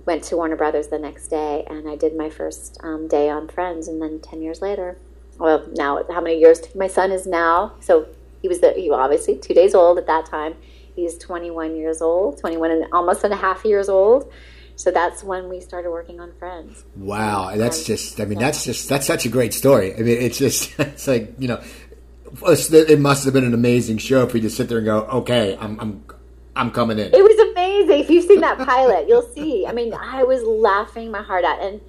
[0.04, 3.48] went to Warner Brothers the next day, and I did my first um, day on
[3.48, 4.98] Friends, and then ten years later,
[5.38, 7.74] well, now how many years my son is now?
[7.80, 8.08] So
[8.46, 10.54] he was the, he was obviously two days old at that time.
[10.94, 14.32] He's 21 years old, 21 and almost and a half years old.
[14.76, 16.84] So that's when we started working on Friends.
[16.94, 19.94] Wow, and that's just, I mean, that's just, that's such a great story.
[19.94, 21.60] I mean, it's just, it's like, you know,
[22.46, 25.56] it must have been an amazing show for you to sit there and go, okay,
[25.58, 26.04] I'm, I'm,
[26.54, 27.12] I'm coming in.
[27.12, 27.98] It was amazing.
[27.98, 29.66] If you've seen that pilot, you'll see.
[29.66, 31.60] I mean, I was laughing my heart out.
[31.60, 31.80] And,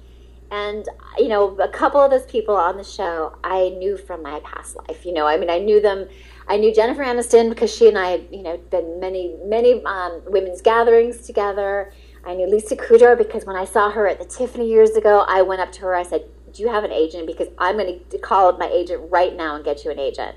[0.50, 4.40] and, you know, a couple of those people on the show I knew from my
[4.40, 5.06] past life.
[5.06, 6.08] You know, I mean, I knew them.
[6.48, 10.22] I knew Jennifer Aniston because she and I had, you know, been many, many um,
[10.26, 11.92] women's gatherings together.
[12.24, 15.42] I knew Lisa Kudrow because when I saw her at the Tiffany years ago, I
[15.42, 15.94] went up to her.
[15.94, 17.26] I said, "Do you have an agent?
[17.26, 20.36] Because I'm going to call my agent right now and get you an agent."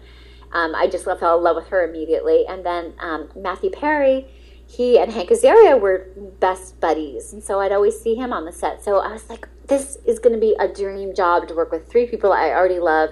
[0.54, 2.45] Um, I just fell in love with her immediately.
[2.47, 4.28] And then um, Matthew Perry,
[4.67, 6.08] he and Hank Azaria were
[6.39, 8.84] best buddies, and so I'd always see him on the set.
[8.84, 11.89] So I was like, this is going to be a dream job to work with
[11.89, 13.12] three people I already love,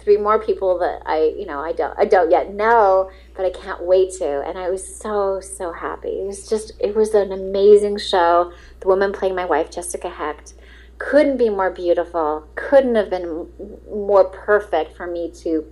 [0.00, 3.50] three more people that I, you know, I don't, I don't yet know, but I
[3.50, 4.42] can't wait to.
[4.42, 6.20] And I was so, so happy.
[6.20, 8.52] It was just, it was an amazing show.
[8.80, 10.54] The woman playing my wife, Jessica Hecht,
[10.98, 12.46] couldn't be more beautiful.
[12.54, 13.48] Couldn't have been
[13.90, 15.66] more perfect for me to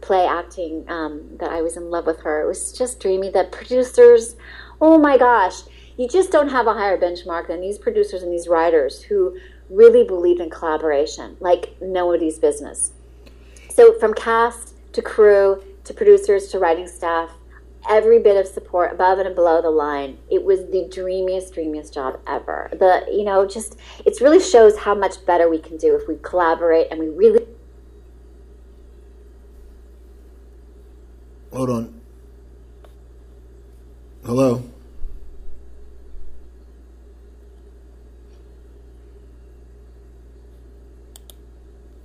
[0.00, 2.42] play acting um, that I was in love with her.
[2.42, 3.30] It was just dreamy.
[3.30, 4.36] The producers,
[4.80, 5.62] oh my gosh,
[5.96, 9.36] you just don't have a higher benchmark than these producers and these writers who
[9.68, 12.92] really believe in collaboration like nobody's business.
[13.72, 17.30] So from cast to crew to producers to writing staff,
[17.88, 20.18] every bit of support above and below the line.
[20.30, 22.70] It was the dreamiest, dreamiest job ever.
[22.72, 26.16] The you know, just it really shows how much better we can do if we
[26.22, 27.46] collaborate and we really
[31.52, 32.00] Hold on.
[34.24, 34.62] Hello.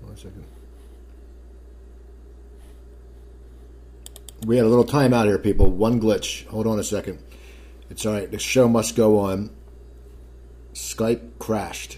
[0.01, 0.45] One second.
[4.45, 5.71] We had a little timeout here, people.
[5.71, 6.45] One glitch.
[6.47, 7.17] Hold on a second.
[7.89, 8.29] It's all right.
[8.29, 9.49] The show must go on.
[10.73, 11.97] Skype crashed.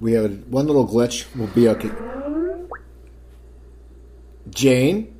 [0.00, 1.26] We have one little glitch.
[1.36, 1.90] We'll be okay.
[4.50, 5.15] Jane.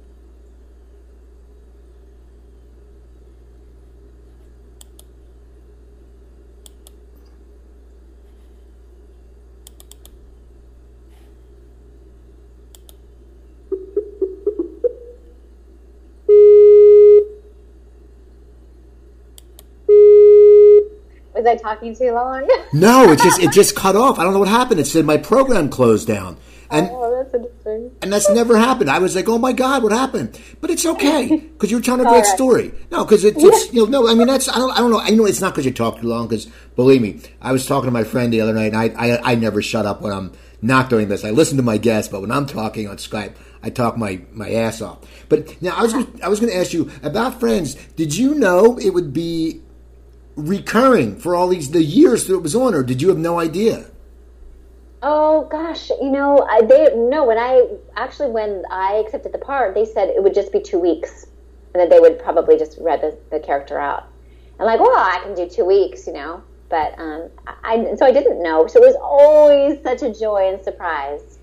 [21.46, 22.48] Was I talking too long?
[22.72, 24.18] No, it just it just cut off.
[24.18, 24.80] I don't know what happened.
[24.80, 26.37] It said my program closed down.
[26.68, 27.92] And oh, that's interesting.
[28.02, 28.90] and that's never happened.
[28.90, 32.09] I was like, "Oh my god, what happened?" But it's okay because you're telling a
[32.09, 32.26] great right.
[32.26, 32.72] story.
[32.90, 34.09] No, because it's, it's you know no.
[34.09, 34.98] I mean that's I don't I don't know.
[34.98, 36.26] I know it's not because you talk too long.
[36.26, 39.32] Because believe me, I was talking to my friend the other night, and I, I
[39.32, 41.24] I never shut up when I'm not doing this.
[41.24, 44.50] I listen to my guests, but when I'm talking on Skype, I talk my my
[44.50, 44.98] ass off.
[45.28, 47.74] But now I was gonna, I was going to ask you about Friends.
[47.94, 49.62] Did you know it would be
[50.37, 53.38] recurring for all these the years that it was on, or did you have no
[53.38, 53.87] idea?
[55.03, 57.25] Oh gosh, you know, I, they no.
[57.25, 60.79] When I actually when I accepted the part, they said it would just be two
[60.79, 61.27] weeks,
[61.75, 64.09] and that they would probably just read the, the character out.
[64.59, 66.42] I'm like, well, I can do two weeks, you know.
[66.68, 67.31] But um,
[67.62, 68.66] I so I didn't know.
[68.66, 71.38] So it was always such a joy and surprise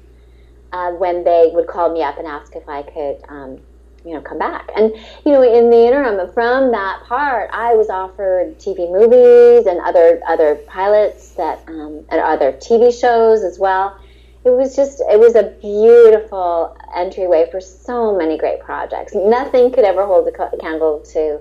[0.74, 3.60] uh, when they would call me up and ask if I could, um,
[4.06, 4.70] you know, come back.
[4.76, 4.94] And
[5.26, 10.22] you know, in the interim from that part, I was offered TV movies and other
[10.28, 14.00] other pilots that um, and other TV shows as well.
[14.44, 19.14] It was just it was a beautiful entryway for so many great projects.
[19.16, 21.40] Nothing could ever hold a candle to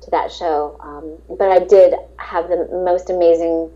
[0.00, 0.76] to that show.
[0.80, 3.70] Um, but I did have the most amazing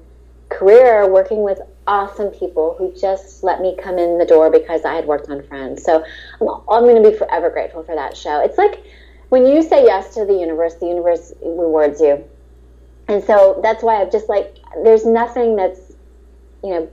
[0.48, 4.94] career working with awesome people who just let me come in the door because I
[4.94, 5.82] had worked on Friends.
[5.82, 6.04] So
[6.40, 8.42] I'm, I'm going to be forever grateful for that show.
[8.42, 8.82] It's like
[9.28, 12.24] when you say yes to the universe, the universe rewards you.
[13.08, 15.92] And so that's why I've just like, there's nothing that's,
[16.62, 16.90] you know,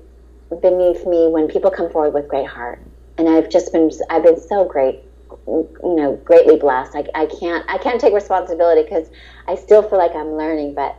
[0.61, 2.81] beneath me when people come forward with great heart.
[3.17, 5.01] And I've just been, I've been so great
[5.47, 9.07] you know greatly blessed I, I can't i can't take responsibility because
[9.47, 10.97] i still feel like i'm learning but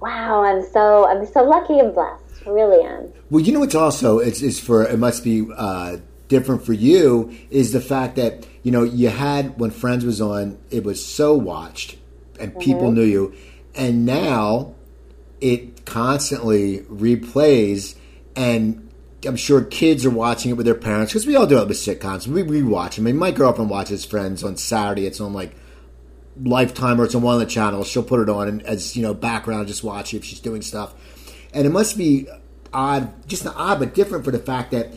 [0.00, 3.74] wow i'm so i'm so lucky and blessed I really am Well, you know what's
[3.74, 5.98] also it's, it's for it must be uh,
[6.28, 10.58] different for you is the fact that you know you had when Friends was on,
[10.70, 11.96] it was so watched
[12.40, 13.34] and people knew you,
[13.74, 14.74] and now
[15.40, 17.96] it constantly replays
[18.36, 18.84] and.
[19.26, 21.76] I'm sure kids are watching it with their parents because we all do it with
[21.76, 22.28] sitcoms.
[22.28, 23.08] We rewatch them.
[23.08, 25.06] I mean, my girlfriend watches Friends on Saturday.
[25.06, 25.56] It's on like
[26.40, 27.88] Lifetime or it's on one of the channels.
[27.88, 30.62] She'll put it on and as you know background, just watch it if she's doing
[30.62, 30.94] stuff.
[31.52, 32.28] And it must be
[32.72, 34.92] odd, just not odd, but different for the fact that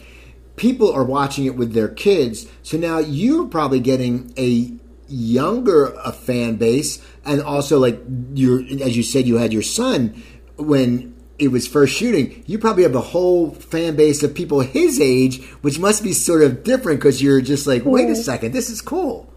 [0.56, 2.48] people are watching it with their kids.
[2.64, 4.72] So now you're probably getting a
[5.08, 8.00] younger a fan base, and also like
[8.34, 10.22] your, as you said, you had your son
[10.58, 12.44] when it was first shooting.
[12.46, 16.44] You probably have a whole fan base of people his age, which must be sort
[16.44, 18.16] of different because you're just like, wait a mm.
[18.16, 19.32] second, this is cool.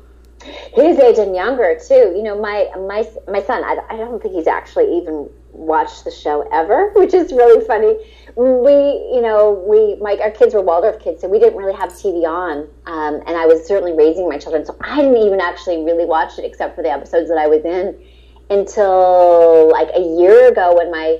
[0.74, 4.34] his age and younger too you know my my my son I, I don't think
[4.34, 7.96] he's actually even watched the show ever which is really funny
[8.36, 8.72] we
[9.14, 12.26] you know we my our kids were waldorf kids so we didn't really have tv
[12.26, 16.04] on um, and i was certainly raising my children so i didn't even actually really
[16.04, 17.96] watch it except for the episodes that i was in
[18.50, 21.18] until like a year ago when my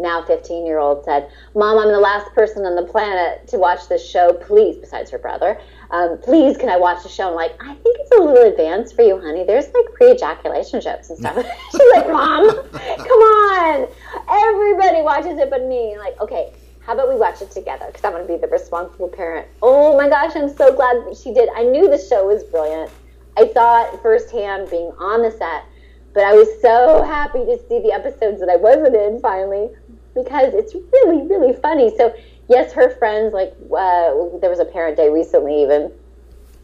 [0.00, 3.88] now 15 year old said, Mom, I'm the last person on the planet to watch
[3.88, 4.32] this show.
[4.32, 7.28] Please, besides her brother, um, please, can I watch the show?
[7.28, 9.44] I'm like, I think it's a little advanced for you, honey.
[9.44, 11.34] There's like pre ejaculation jokes and stuff.
[11.72, 13.88] She's like, Mom, come on.
[14.28, 15.98] Everybody watches it but me.
[15.98, 17.86] Like, okay, how about we watch it together?
[17.86, 19.48] Because I'm going to be the responsible parent.
[19.62, 21.48] Oh my gosh, I'm so glad she did.
[21.56, 22.90] I knew the show was brilliant.
[23.36, 25.64] I saw it firsthand being on the set,
[26.14, 29.70] but I was so happy to see the episodes that I wasn't in finally
[30.14, 31.92] because it's really, really funny.
[31.96, 32.14] So,
[32.50, 35.90] yes, her friends, like, uh, there was a parent day recently even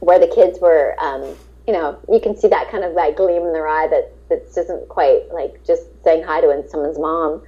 [0.01, 1.22] where the kids were, um,
[1.66, 4.42] you know, you can see that kind of like gleam in their eye that that
[4.57, 7.42] isn't quite like just saying hi to someone's mom.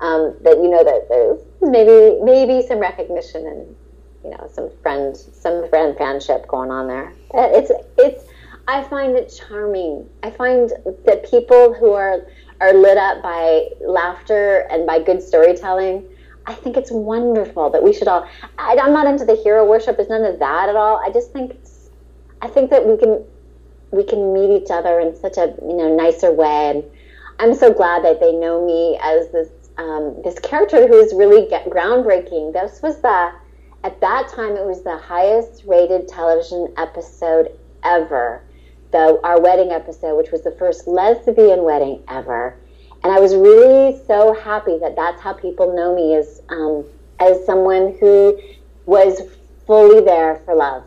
[0.00, 3.76] Um, that you know that there's maybe maybe some recognition and
[4.22, 7.12] you know some friend some friend fanship going on there.
[7.32, 8.24] Uh, it's it's
[8.68, 10.08] I find it charming.
[10.22, 10.70] I find
[11.06, 12.26] that people who are
[12.60, 16.04] are lit up by laughter and by good storytelling.
[16.46, 18.28] I think it's wonderful that we should all.
[18.58, 19.96] I, am not into the hero worship.
[19.96, 20.98] There's none of that at all.
[21.04, 21.90] I just think it's.
[22.42, 23.24] I think that we can
[23.90, 26.84] we can meet each other in such a you know nicer way, and
[27.38, 31.48] I'm so glad that they know me as this um, this character who is really
[31.68, 32.52] groundbreaking.
[32.52, 33.32] This was the
[33.84, 38.42] at that time it was the highest rated television episode ever
[38.92, 42.56] the our wedding episode, which was the first lesbian wedding ever.
[43.06, 46.84] And I was really so happy that that's how people know me as um,
[47.20, 48.36] as someone who
[48.84, 49.22] was
[49.64, 50.84] fully there for love,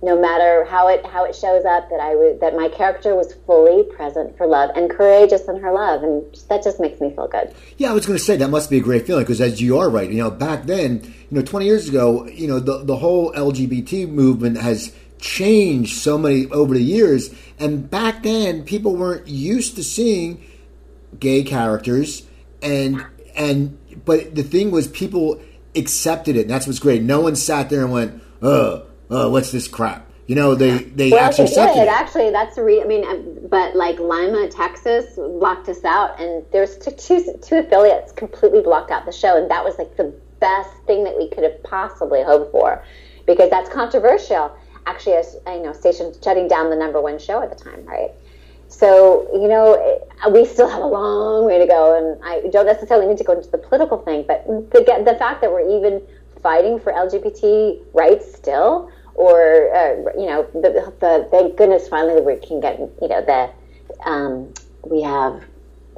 [0.00, 1.90] no matter how it how it shows up.
[1.90, 6.02] That I that my character was fully present for love and courageous in her love,
[6.02, 7.54] and that just makes me feel good.
[7.76, 9.76] Yeah, I was going to say that must be a great feeling because as you
[9.80, 12.96] are right, you know, back then, you know, twenty years ago, you know, the the
[12.96, 17.34] whole LGBT movement has changed so many over the years.
[17.58, 20.42] And back then, people weren't used to seeing
[21.18, 22.26] gay characters,
[22.62, 25.40] and and but the thing was, people
[25.74, 26.42] accepted it.
[26.42, 27.02] And that's what's great.
[27.02, 31.10] No one sat there and went, "Uh, uh, what's this crap?" You know, they they
[31.10, 31.88] well, actually accepted it.
[31.88, 36.44] Actually, that's the re- I mean, um, but like Lima, Texas, blocked us out, and
[36.52, 40.14] there's two, two two affiliates completely blocked out the show, and that was like the
[40.38, 42.82] best thing that we could have possibly hoped for,
[43.26, 45.14] because that's controversial actually
[45.46, 48.10] a you know station shutting down the number one show at the time, right?
[48.70, 53.06] So you know we still have a long way to go, and I don't necessarily
[53.06, 56.00] need to go into the political thing, but the the fact that we're even
[56.42, 62.36] fighting for LGBT rights still, or uh, you know, the, the, thank goodness finally we
[62.36, 63.50] can get you know the
[64.08, 64.52] um,
[64.84, 65.44] we have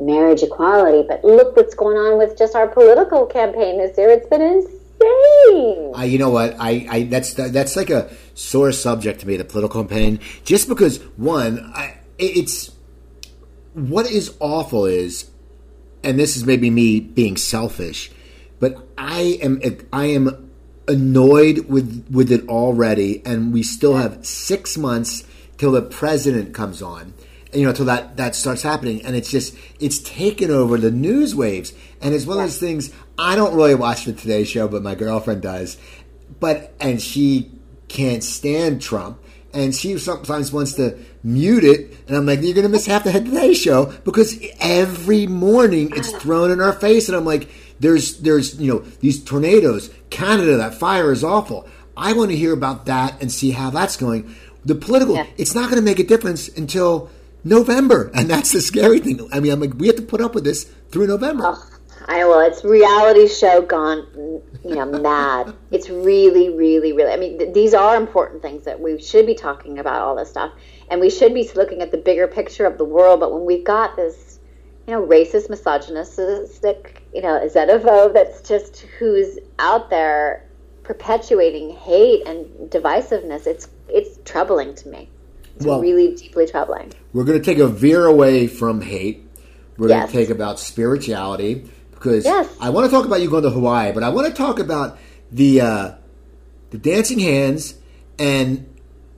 [0.01, 4.11] marriage equality, but look what's going on with just our political campaign this year.
[4.11, 4.83] It's been insane
[5.95, 6.57] I, you know what?
[6.59, 10.21] I, I that's that's like a sore subject to me, the political campaign.
[10.45, 12.73] Just because one, I, it's
[13.75, 15.31] what is awful is,
[16.03, 18.11] and this is maybe me being selfish,
[18.61, 19.61] but I am
[19.93, 20.51] I am
[20.89, 25.25] annoyed with with it already, and we still have six months
[25.59, 27.15] till the president comes on
[27.53, 31.35] you know, till that that starts happening, and it's just it's taken over the news
[31.35, 32.91] waves, and it's one of those things.
[33.19, 35.77] I don't really watch the Today Show, but my girlfriend does,
[36.41, 37.51] but and she
[37.89, 39.22] can't stand Trump,
[39.55, 43.11] and she sometimes wants to mute it, and I'm like, you're gonna miss half the
[43.11, 47.49] head Today Show because every morning it's thrown in our face, and I'm like,
[47.81, 51.69] there's there's you know these tornadoes, Canada, that fire is awful.
[51.97, 54.35] I want to hear about that and see how that's going.
[54.65, 55.27] The political, yeah.
[55.37, 57.11] it's not going to make a difference until
[57.45, 59.29] November, and that's the scary thing.
[59.33, 61.45] I mean, I'm like, we have to put up with this through November.
[61.47, 61.69] Oh,
[62.07, 62.41] I will.
[62.41, 64.07] It's reality show gone,
[64.64, 65.55] you know, mad.
[65.70, 67.12] It's really, really, really.
[67.12, 70.31] I mean, th- these are important things that we should be talking about all this
[70.31, 70.53] stuff,
[70.90, 73.20] and we should be looking at the bigger picture of the world.
[73.20, 74.38] But when we've got this,
[74.87, 80.48] you know, racist, misogynistic, you know, xenophobe that's just who's out there
[80.85, 85.09] perpetuating hate and divisiveness, it's it's troubling to me.
[85.57, 86.92] It's well, really deeply troubling.
[87.12, 89.29] We're going to take a veer away from hate.
[89.77, 90.12] We're yes.
[90.12, 91.68] going to take about spirituality
[92.03, 92.49] because yes.
[92.61, 94.99] I want to talk about you going to Hawaii, but I want to talk about
[95.31, 95.91] the uh,
[96.71, 97.75] the dancing hands
[98.19, 98.69] and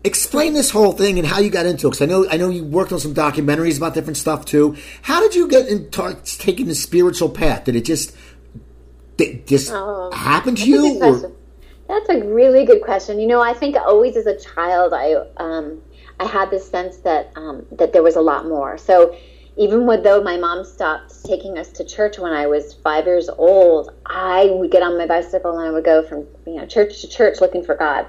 [0.05, 1.91] explain this whole thing and how you got into it.
[1.93, 4.77] Because I know I know you worked on some documentaries about different stuff too.
[5.03, 7.65] How did you get into taking the spiritual path?
[7.65, 8.15] Did it just
[9.17, 11.03] did just oh, happen to you?
[11.03, 11.33] Or?
[11.89, 13.19] That's a really good question.
[13.19, 15.81] You know, I think always as a child, I um,
[16.21, 18.77] I had this sense that um, that there was a lot more.
[18.77, 19.17] So
[19.57, 23.91] even though my mom stopped taking us to church when I was five years old,
[24.07, 27.09] I would get on my bicycle and I would go from you know church to
[27.09, 28.07] church looking for God.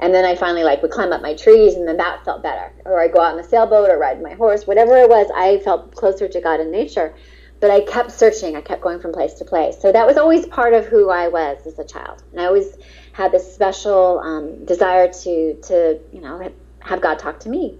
[0.00, 2.72] And then I finally like would climb up my trees, and then that felt better.
[2.84, 5.28] Or I go out on the sailboat or ride my horse, whatever it was.
[5.34, 7.14] I felt closer to God in nature.
[7.60, 8.54] but I kept searching.
[8.54, 9.76] I kept going from place to place.
[9.80, 12.22] So that was always part of who I was as a child.
[12.30, 12.76] And I always
[13.12, 17.76] had this special um, desire to, to, you know, have God talk to me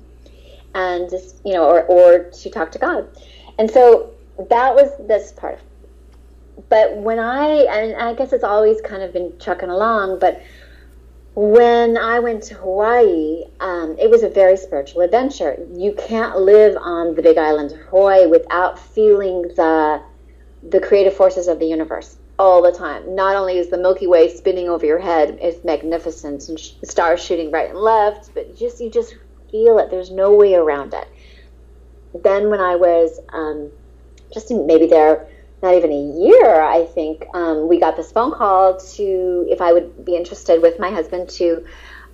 [0.74, 3.08] and just, you know, or, or to talk to God.
[3.58, 4.10] And so
[4.50, 5.60] that was this part.
[6.68, 10.42] But when I, and I guess it's always kind of been chucking along, but
[11.34, 15.56] when I went to Hawaii, um, it was a very spiritual adventure.
[15.72, 20.02] You can't live on the Big Island of Hawaii without feeling the
[20.68, 23.14] the creative forces of the universe all the time.
[23.14, 27.22] Not only is the Milky Way spinning over your head, it's magnificent and sh- stars
[27.22, 29.14] shooting right and left, but just you just
[29.50, 29.90] feel it.
[29.90, 31.08] There's no way around it.
[32.22, 33.70] Then when I was um,
[34.32, 35.28] just maybe there
[35.62, 39.72] not even a year, I think, um, we got this phone call to if I
[39.72, 41.66] would be interested with my husband to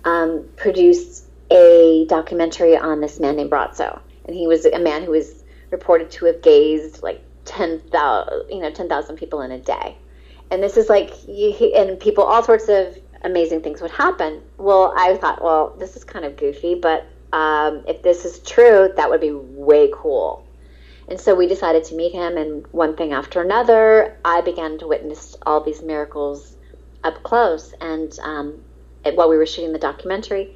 [0.03, 5.11] um, produce a documentary on this man named Braco, and he was a man who
[5.11, 9.59] was reported to have gazed like ten thousand, you know, ten thousand people in a
[9.59, 9.95] day,
[10.49, 14.41] and this is like, and people, all sorts of amazing things would happen.
[14.57, 17.05] Well, I thought, well, this is kind of goofy, but
[17.35, 20.47] um, if this is true, that would be way cool.
[21.09, 24.87] And so we decided to meet him, and one thing after another, I began to
[24.87, 26.55] witness all these miracles
[27.03, 27.73] up close.
[27.81, 28.63] And um,
[29.03, 30.55] while we were shooting the documentary,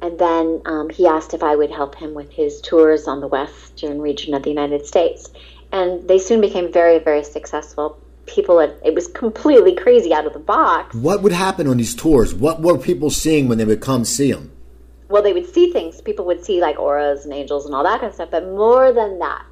[0.00, 3.28] and then um, he asked if I would help him with his tours on the
[3.28, 5.30] western region of the United States.
[5.72, 8.00] And they soon became very, very successful.
[8.24, 10.94] People, had, it was completely crazy out of the box.
[10.94, 12.34] What would happen on these tours?
[12.34, 14.53] What were people seeing when they would come see him?
[15.14, 16.00] Well, they would see things.
[16.00, 18.32] People would see like auras and angels and all that kind of stuff.
[18.32, 19.44] But more than that,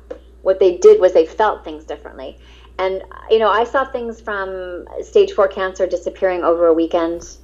[0.43, 2.37] what they did was they felt things differently.
[2.81, 3.01] And,
[3.31, 7.37] you know, I saw things from stage four cancer disappearing over a weekend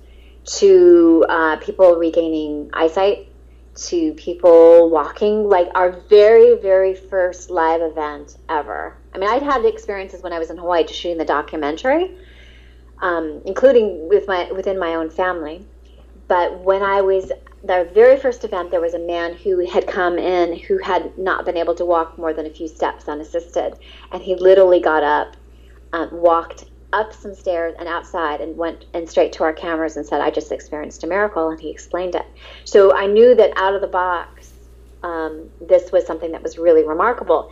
[0.56, 3.28] to uh, people regaining eyesight
[3.76, 9.64] to people walking like our very very first live event ever i mean i'd had
[9.64, 12.10] experiences when i was in hawaii just shooting the documentary
[13.00, 15.64] um, including with my within my own family
[16.26, 17.30] but when i was
[17.62, 21.44] the very first event, there was a man who had come in who had not
[21.44, 23.74] been able to walk more than a few steps unassisted.
[24.12, 25.36] And he literally got up,
[25.92, 30.06] um, walked up some stairs and outside and went and straight to our cameras and
[30.06, 31.50] said, I just experienced a miracle.
[31.50, 32.26] And he explained it.
[32.64, 34.52] So I knew that out of the box,
[35.02, 37.50] um, this was something that was really remarkable.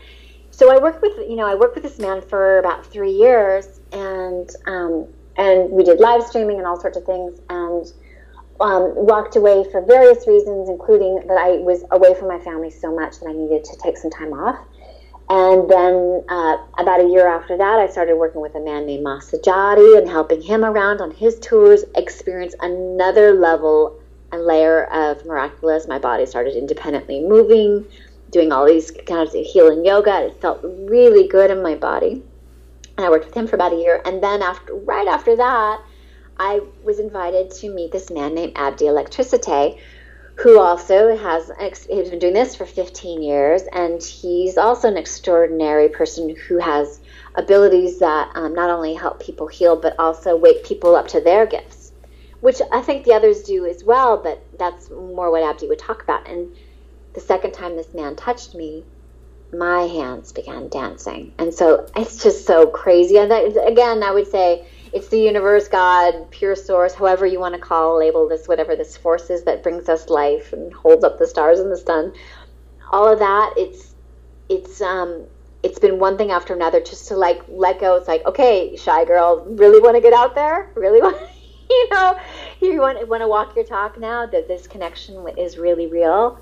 [0.53, 3.81] So I worked with, you know, I worked with this man for about three years
[3.93, 7.41] and, um, and we did live streaming and all sorts of things.
[7.51, 7.93] And,
[8.61, 12.95] um, walked away for various reasons, including that I was away from my family so
[12.95, 14.59] much that I needed to take some time off.
[15.29, 19.05] And then uh, about a year after that, I started working with a man named
[19.05, 24.01] Masajati and helping him around on his tours, experience another level
[24.31, 25.89] and layer of miraculous.
[25.89, 27.85] My body started independently moving,
[28.31, 30.27] doing all these kind of healing yoga.
[30.27, 32.23] It felt really good in my body.
[32.97, 34.01] And I worked with him for about a year.
[34.05, 35.81] And then after, right after that,
[36.39, 39.79] I was invited to meet this man named Abdi Electricite,
[40.37, 41.51] who also has
[41.89, 47.01] he's been doing this for 15 years, and he's also an extraordinary person who has
[47.35, 51.47] abilities that um, not only help people heal, but also wake people up to their
[51.47, 51.93] gifts,
[52.41, 54.19] which I think the others do as well.
[54.19, 56.29] But that's more what Abdi would talk about.
[56.29, 56.55] And
[57.15, 58.85] the second time this man touched me,
[59.55, 63.17] my hands began dancing, and so it's just so crazy.
[63.17, 64.67] And that, again, I would say
[64.97, 68.97] it's the universe, God, pure source, however you want to call, label this, whatever this
[68.97, 72.15] force is that brings us life and holds up the stars and the sun.
[72.91, 73.95] All of that, it's
[74.49, 75.27] it's um
[75.63, 77.97] it's been one thing after another just to like let go.
[77.97, 80.71] It's like, okay, shy girl, really want to get out there?
[80.75, 81.19] Really want,
[81.69, 82.17] you know,
[82.63, 86.39] you want want to walk your talk now that this connection is really real.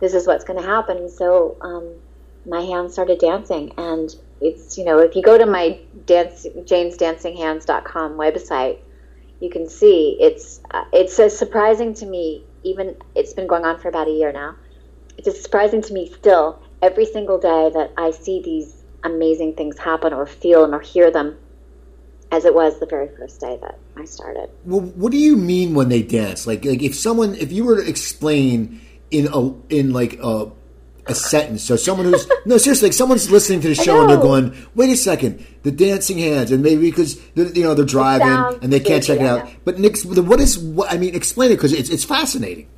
[0.00, 1.08] This is what's going to happen.
[1.08, 2.00] So um,
[2.44, 4.10] my hands started dancing, and
[4.40, 8.78] it's you know if you go to my dance janesdancinghands.com website
[9.40, 13.78] you can see it's uh, it's uh, surprising to me even it's been going on
[13.78, 14.56] for about a year now.
[15.16, 20.12] It's surprising to me still every single day that i see these amazing things happen
[20.12, 21.36] or feel them or hear them
[22.30, 24.48] as it was the very first day that i started.
[24.64, 26.46] Well what do you mean when they dance?
[26.46, 28.80] Like like if someone if you were to explain
[29.10, 30.50] in a in like a
[31.08, 31.62] a sentence.
[31.62, 34.90] So someone who's no seriously, like someone's listening to the show and they're going, "Wait
[34.90, 39.02] a second, the dancing hands," and maybe because you know they're driving and they can't
[39.02, 39.48] check it out.
[39.64, 40.92] But Nick, what is what?
[40.92, 42.68] I mean, explain it because it's it's fascinating.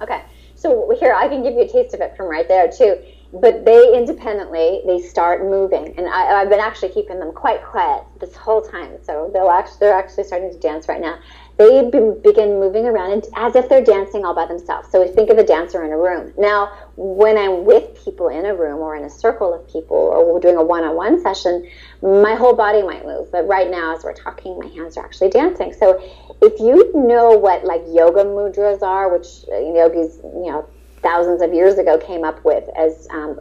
[0.00, 0.22] Okay,
[0.54, 2.96] so here I can give you a taste of it from right there too.
[3.32, 8.04] But they independently they start moving, and I, have been actually keeping them quite quiet
[8.20, 8.92] this whole time.
[9.02, 11.18] So they'll actually they're actually starting to dance right now.
[11.56, 14.88] They be, begin moving around and, as if they're dancing all by themselves.
[14.90, 16.32] So we think of a dancer in a room.
[16.36, 20.32] Now, when I'm with people in a room or in a circle of people or
[20.32, 21.66] we're doing a one-on-one session,
[22.02, 23.30] my whole body might move.
[23.30, 25.72] But right now, as we're talking, my hands are actually dancing.
[25.72, 26.00] So
[26.42, 30.68] if you know what like yoga mudras are, which uh, yogis, you know,
[31.02, 33.38] thousands of years ago came up with as um,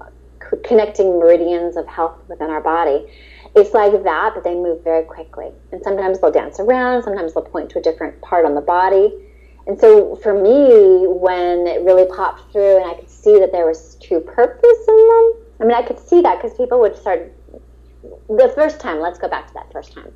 [0.63, 3.05] connecting meridians of health within our body
[3.55, 5.51] it's like that, but they move very quickly.
[5.71, 9.13] And sometimes they'll dance around, sometimes they'll point to a different part on the body.
[9.67, 13.65] And so for me, when it really popped through and I could see that there
[13.65, 17.31] was true purpose in them, I mean, I could see that because people would start
[18.27, 20.11] the first time, let's go back to that first time.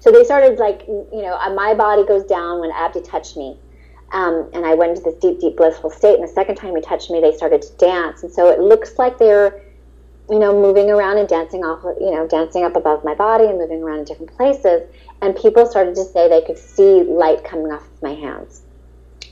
[0.00, 3.58] So they started like, you know, my body goes down when Abdi touched me.
[4.12, 6.14] Um, and I went into this deep, deep blissful state.
[6.14, 8.22] And the second time he touched me, they started to dance.
[8.22, 9.60] And so it looks like they're
[10.30, 13.58] you know, moving around and dancing off, you know, dancing up above my body and
[13.58, 14.82] moving around in different places.
[15.22, 18.62] And people started to say they could see light coming off of my hands.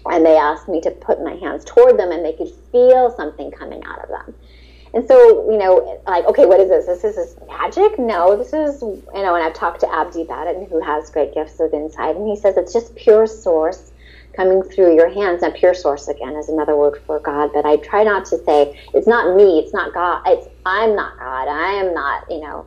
[0.07, 3.51] And they asked me to put my hands toward them and they could feel something
[3.51, 4.35] coming out of them.
[4.95, 6.87] And so, you know, like, okay, what is this?
[7.03, 7.99] This is magic?
[7.99, 11.11] No, this is, you know, and I've talked to Abdi about it, and who has
[11.11, 13.93] great gifts of insight, and he says it's just pure source
[14.37, 15.43] coming through your hands.
[15.43, 18.79] And pure source again is another word for God, but I try not to say
[18.95, 22.67] it's not me, it's not God, it's I'm not God, I am not, you know,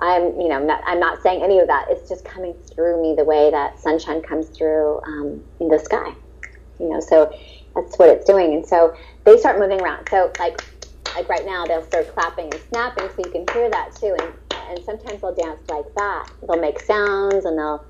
[0.00, 1.86] I'm, you know, not, I'm not saying any of that.
[1.88, 6.10] It's just coming through me the way that sunshine comes through um, in the sky,
[6.80, 7.00] you know.
[7.00, 7.30] So
[7.76, 8.92] that's what it's doing, and so
[9.24, 10.08] they start moving around.
[10.10, 10.62] So like,
[11.16, 14.16] like right now, they'll start clapping and snapping, so you can hear that too.
[14.20, 14.34] And
[14.70, 16.26] and sometimes they'll dance like that.
[16.46, 17.84] They'll make sounds and they'll,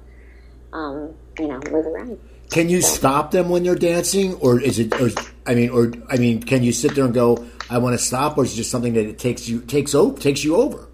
[0.72, 2.18] um, you know, move around.
[2.50, 4.94] Can you stop them when they're dancing, or is it?
[5.00, 5.10] Or,
[5.46, 8.38] I mean, or I mean, can you sit there and go, "I want to stop,"
[8.38, 10.88] or is it just something that it takes you takes over takes you over?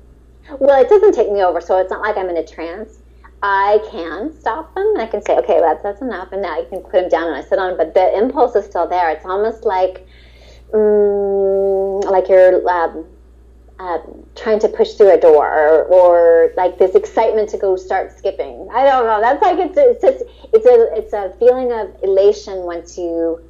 [0.59, 2.98] Well, it doesn't take me over, so it's not like I'm in a trance.
[3.42, 6.64] I can stop them, and I can say, "Okay, that's that's enough," and now I
[6.64, 7.76] can put them down and I sit on.
[7.76, 9.11] But the impulse is still there.
[9.11, 10.07] It's almost like,
[10.72, 12.68] um, like you're.
[12.68, 13.05] Um,
[13.81, 13.99] uh,
[14.37, 18.68] trying to push through a door or, or, like this excitement to go start skipping.
[18.74, 19.22] I don't know.
[19.22, 20.22] That's like it's it's just,
[20.53, 23.41] it's a it's a feeling of elation once you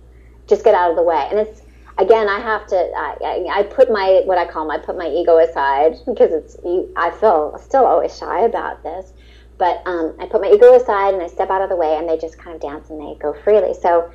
[0.46, 1.26] just get out of the way.
[1.30, 1.62] And it's
[1.98, 5.38] again, I have to I, I put my what I call my put my ego
[5.38, 6.56] aside because it's
[6.94, 9.12] I feel still always shy about this.
[9.58, 12.08] But um, I put my ego aside and I step out of the way, and
[12.08, 13.74] they just kind of dance and they go freely.
[13.74, 14.12] So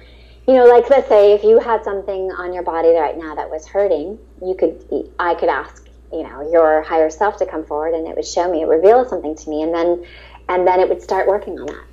[0.47, 3.49] you know, like let's say if you had something on your body right now that
[3.49, 7.93] was hurting, you could I could ask you know your higher self to come forward
[7.93, 10.05] and it would show me it reveal something to me and then
[10.49, 11.83] and then it would start working on that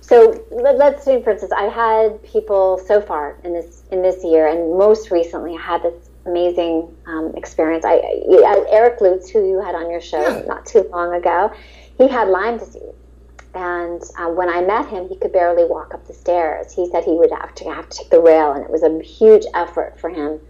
[0.00, 4.46] so let's say for instance i've had people so far in this in this year
[4.46, 9.60] and most recently i had this amazing um, experience I, I, eric lutes who you
[9.60, 10.42] had on your show yeah.
[10.46, 11.52] not too long ago
[11.98, 12.94] he had lyme disease
[13.54, 16.72] and uh, when I met him, he could barely walk up the stairs.
[16.72, 19.02] He said he would have to have to take the rail, and it was a
[19.02, 20.40] huge effort for him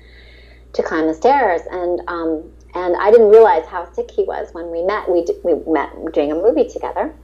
[0.74, 1.62] to climb the stairs.
[1.70, 5.10] And um, and I didn't realize how sick he was when we met.
[5.10, 7.14] We, we met doing a movie together.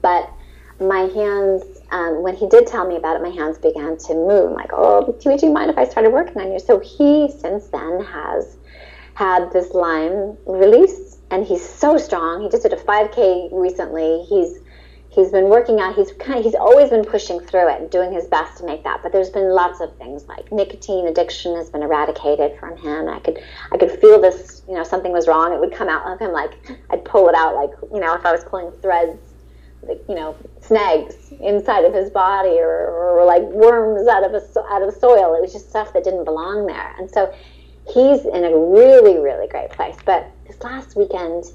[0.00, 0.30] But
[0.80, 4.50] my hands, um, when he did tell me about it, my hands began to move.
[4.50, 6.58] I'm like, oh, would you mind if I started working on you?
[6.58, 8.56] So he, since then, has
[9.14, 12.42] had this Lyme release, and he's so strong.
[12.42, 14.24] He just did a 5K recently.
[14.28, 14.60] He's
[15.10, 15.96] he's been working out.
[15.96, 18.84] He's kind of, he's always been pushing through it and doing his best to make
[18.84, 19.02] that.
[19.02, 23.08] But there's been lots of things like nicotine addiction has been eradicated from him.
[23.08, 23.42] I could
[23.72, 24.62] I could feel this.
[24.68, 25.52] You know, something was wrong.
[25.52, 26.52] It would come out of him like
[26.90, 29.18] I'd pull it out like you know if I was pulling threads.
[29.82, 34.60] Like, you know, snags inside of his body, or, or like worms out of a,
[34.70, 35.34] out of soil.
[35.34, 37.34] It was just stuff that didn't belong there, and so
[37.86, 39.96] he's in a really, really great place.
[40.04, 41.46] But this last weekend,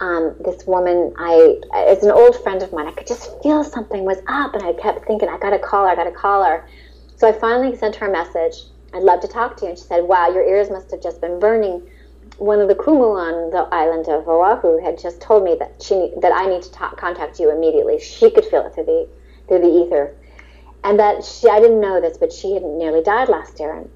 [0.00, 4.04] um, this woman, I, as an old friend of mine, I could just feel something
[4.04, 6.44] was up, and I kept thinking, I got to call her, I got to call
[6.44, 6.68] her.
[7.16, 8.64] So I finally sent her a message.
[8.92, 9.70] I'd love to talk to you.
[9.70, 11.82] And she said, Wow, your ears must have just been burning.
[12.38, 16.12] One of the kumu on the island of Oahu had just told me that she
[16.20, 17.98] that I need to talk, contact you immediately.
[17.98, 19.08] She could feel it through the
[19.48, 20.14] through the ether,
[20.84, 23.90] and that she I didn't know this, but she had nearly died last year, and,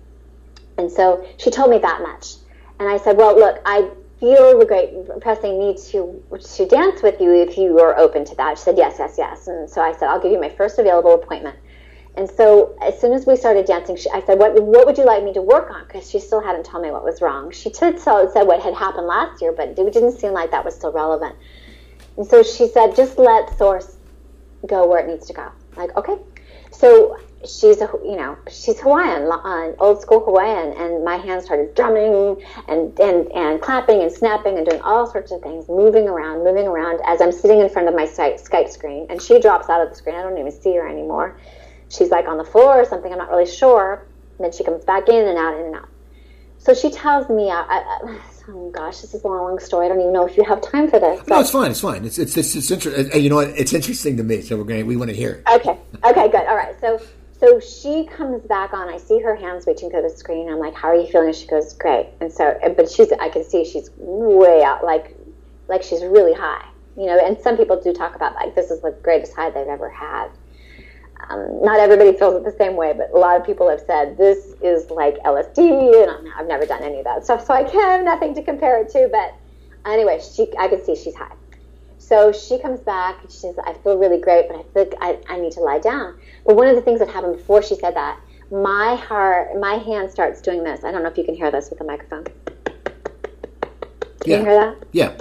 [0.78, 2.36] and so she told me that much.
[2.78, 3.90] And I said, Well, look, I
[4.20, 6.22] the great pressing need to
[6.56, 8.58] to dance with you if you are open to that.
[8.58, 9.48] She said yes, yes, yes.
[9.48, 11.56] And so I said, I'll give you my first available appointment.
[12.16, 15.04] And so as soon as we started dancing, she, I said, what, what would you
[15.04, 15.86] like me to work on?
[15.86, 17.50] Because she still hadn't told me what was wrong.
[17.52, 20.74] She said, said what had happened last year, but it didn't seem like that was
[20.74, 21.36] still relevant.
[22.16, 23.96] And so she said, just let Source
[24.66, 25.50] go where it needs to go.
[25.76, 26.16] Like, okay.
[26.72, 31.74] So she's a, you know she's Hawaiian, uh, old school Hawaiian, and my hands started
[31.74, 36.44] drumming and and and clapping and snapping and doing all sorts of things, moving around,
[36.44, 39.82] moving around as I'm sitting in front of my Skype screen, and she drops out
[39.82, 40.16] of the screen.
[40.16, 41.38] I don't even see her anymore.
[41.88, 43.10] She's like on the floor or something.
[43.10, 44.06] I'm not really sure.
[44.38, 45.88] And then she comes back in and out, in and out.
[46.58, 49.86] So she tells me, I, I, oh gosh, this is a long, long story.
[49.86, 51.26] I don't even know if you have time for this.
[51.26, 51.70] No, it's fine.
[51.70, 52.04] It's fine.
[52.04, 53.22] It's it's it's, it's interesting.
[53.22, 53.48] You know what?
[53.48, 54.42] It's interesting to me.
[54.42, 54.86] So we're going.
[54.86, 55.42] We want to hear.
[55.46, 55.60] It.
[55.60, 55.78] Okay.
[56.04, 56.28] Okay.
[56.28, 56.46] Good.
[56.46, 56.78] All right.
[56.80, 57.00] So
[57.40, 58.88] so she comes back on.
[58.88, 60.50] I see her hands reaching to the screen.
[60.50, 63.42] I'm like, "How are you feeling?" She goes, "Great." And so, but she's, I can
[63.44, 65.16] see she's way out, like,
[65.66, 66.64] like she's really high,
[66.96, 67.18] you know.
[67.18, 70.28] And some people do talk about like this is the greatest high they've ever had.
[71.30, 74.18] Um, not everybody feels it the same way, but a lot of people have said
[74.18, 77.80] this is like LSD, and I've never done any of that stuff, so I can
[77.80, 79.08] have nothing to compare it to.
[79.10, 79.34] But
[79.90, 81.32] anyway, she, I can see she's high.
[82.00, 85.18] So she comes back and she says, I feel really great, but I think I,
[85.28, 86.18] I need to lie down.
[86.46, 88.18] But one of the things that happened before she said that,
[88.50, 90.82] my heart, my hand starts doing this.
[90.82, 92.24] I don't know if you can hear this with the microphone.
[92.24, 92.74] Can
[94.24, 94.38] yeah.
[94.38, 94.76] you hear that?
[94.92, 95.16] Yeah.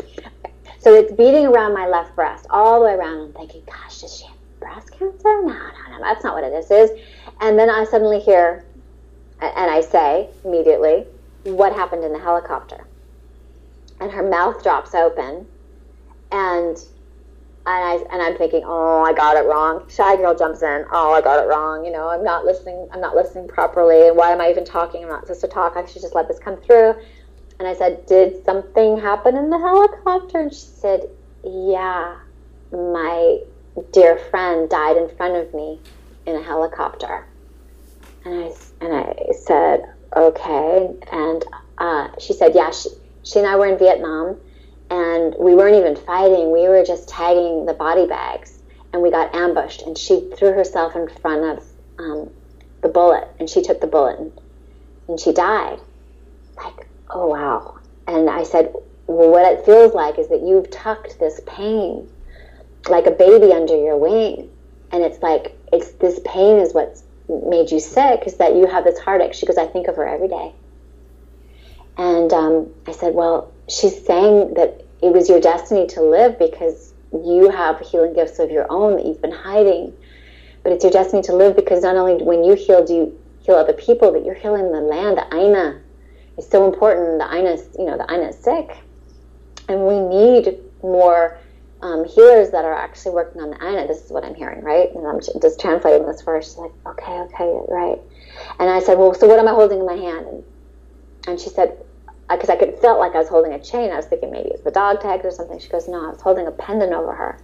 [0.79, 3.19] So it's beating around my left breast, all the way around.
[3.19, 5.41] I'm thinking, gosh, does she have breast cancer?
[5.43, 6.71] No, no, no, that's not what it is.
[6.71, 6.91] is.
[7.41, 8.65] And then I suddenly hear,
[9.41, 11.05] and I say immediately,
[11.43, 12.87] what happened in the helicopter?
[13.99, 15.45] And her mouth drops open
[16.31, 16.77] and
[17.65, 19.83] and I and I'm thinking, oh, I got it wrong.
[19.89, 21.85] Shy girl jumps in, oh, I got it wrong.
[21.85, 22.87] You know, I'm not listening.
[22.91, 24.07] I'm not listening properly.
[24.07, 25.03] And why am I even talking?
[25.03, 25.73] I'm not supposed to talk.
[25.75, 26.95] I should just let this come through.
[27.59, 30.39] And I said, did something happen in the helicopter?
[30.39, 31.01] And she said,
[31.43, 32.15] yeah,
[32.71, 33.37] my
[33.93, 35.81] dear friend died in front of me
[36.25, 37.25] in a helicopter.
[38.23, 38.51] And I
[38.81, 39.13] and I
[39.45, 39.81] said,
[40.15, 40.87] okay.
[41.11, 41.45] And
[41.77, 42.89] uh, she said, yeah, she,
[43.23, 44.39] she and I were in Vietnam
[44.89, 46.51] and we weren't even fighting.
[46.51, 48.59] We were just tagging the body bags,
[48.93, 49.83] and we got ambushed.
[49.83, 51.65] And she threw herself in front of
[51.99, 52.29] um,
[52.81, 54.31] the bullet, and she took the bullet, and,
[55.07, 55.79] and she died.
[56.57, 57.79] Like, oh wow!
[58.07, 58.73] And I said,
[59.07, 62.09] well, what it feels like is that you've tucked this pain
[62.87, 64.49] like a baby under your wing,
[64.91, 68.23] and it's like it's this pain is what's made you sick.
[68.25, 69.33] Is that you have this heartache?
[69.33, 70.53] She goes, I think of her every day.
[71.97, 76.93] And um, I said, well, she's saying that it was your destiny to live because
[77.11, 79.93] you have healing gifts of your own that you've been hiding.
[80.63, 83.55] But it's your destiny to live because not only when you heal, do you heal
[83.55, 85.17] other people, but you're healing the land.
[85.17, 85.81] The Aina
[86.37, 87.19] is so important.
[87.19, 88.77] The Aina, you know, the Aina is sick,
[89.69, 91.37] and we need more
[91.81, 93.87] um, healers that are actually working on the Aina.
[93.87, 94.89] This is what I'm hearing, right?
[94.93, 96.41] And I'm just translating this for her.
[96.41, 97.99] She's like, okay, okay, right.
[98.59, 100.27] And I said, well, so what am I holding in my hand?
[100.27, 100.43] And,
[101.27, 101.77] and she said,
[102.29, 103.91] because I could felt like I was holding a chain.
[103.91, 105.59] I was thinking maybe it's the dog tag or something.
[105.59, 107.39] She goes, no, I was holding a pendant over her.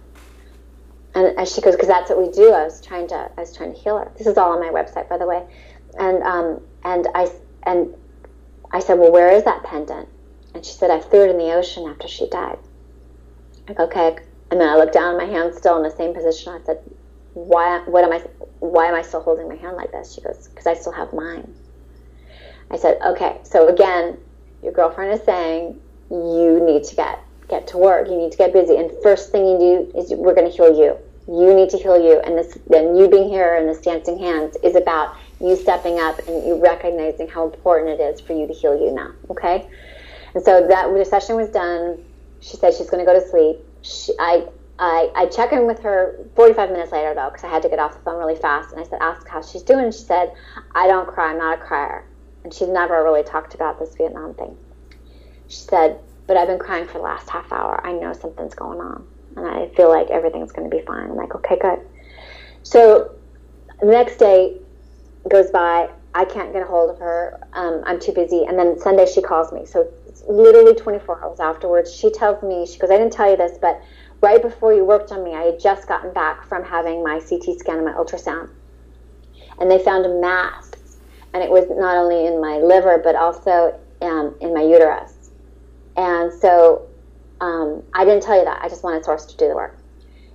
[1.14, 2.52] And, and she goes, because that's what we do.
[2.52, 4.12] I was trying to, I was trying to heal her.
[4.16, 5.44] This is all on my website, by the way.
[5.98, 7.30] And um, and I
[7.62, 7.94] and
[8.70, 10.08] I said, well, where is that pendant?
[10.54, 12.58] And she said, I threw it in the ocean after she died.
[13.66, 14.16] Like, okay.
[14.50, 16.52] And then I looked down, my hand still in the same position.
[16.52, 16.78] I said,
[17.32, 17.80] why?
[17.86, 18.18] What am I?
[18.60, 20.14] Why am I still holding my hand like this?
[20.14, 21.54] She goes, because I still have mine.
[22.70, 23.38] I said, okay.
[23.42, 24.18] So again,
[24.62, 25.80] your girlfriend is saying
[26.10, 28.08] you need to get get to work.
[28.08, 28.76] You need to get busy.
[28.76, 30.96] And first thing you do is we're going to heal you.
[31.28, 32.20] You need to heal you.
[32.20, 36.18] And this, then you being here and this dancing hands is about you stepping up
[36.26, 39.12] and you recognizing how important it is for you to heal you now.
[39.30, 39.68] Okay.
[40.34, 42.02] And so that the session was done,
[42.40, 43.58] she said she's going to go to sleep.
[43.82, 44.46] She, I,
[44.78, 47.78] I, I check in with her 45 minutes later though, because I had to get
[47.78, 48.72] off the phone really fast.
[48.72, 49.90] And I said, ask how she's doing.
[49.92, 50.32] She said,
[50.74, 51.30] I don't cry.
[51.30, 52.04] I'm not a crier
[52.46, 54.56] and she'd never really talked about this Vietnam thing.
[55.48, 57.84] She said, but I've been crying for the last half hour.
[57.84, 61.10] I know something's going on, and I feel like everything's going to be fine.
[61.10, 61.80] I'm like, okay, good.
[62.62, 63.16] So
[63.80, 64.58] the next day
[65.28, 65.90] goes by.
[66.14, 67.40] I can't get a hold of her.
[67.52, 68.44] Um, I'm too busy.
[68.44, 69.66] And then Sunday she calls me.
[69.66, 69.92] So
[70.28, 73.82] literally 24 hours afterwards, she tells me, she goes, I didn't tell you this, but
[74.22, 77.58] right before you worked on me, I had just gotten back from having my CT
[77.58, 78.50] scan and my ultrasound.
[79.58, 80.75] And they found a mass
[81.36, 85.12] and it was not only in my liver but also um, in my uterus.
[85.94, 86.86] And so
[87.42, 88.58] um, I didn't tell you that.
[88.62, 89.78] I just wanted Source to do the work.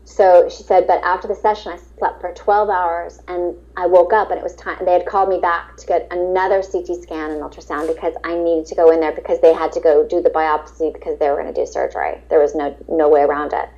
[0.03, 4.13] So she said, but after the session, I slept for 12 hours and I woke
[4.13, 4.77] up and it was time.
[4.85, 8.67] They had called me back to get another CT scan and ultrasound because I needed
[8.67, 11.41] to go in there because they had to go do the biopsy because they were
[11.41, 12.21] going to do surgery.
[12.29, 13.69] There was no no way around it.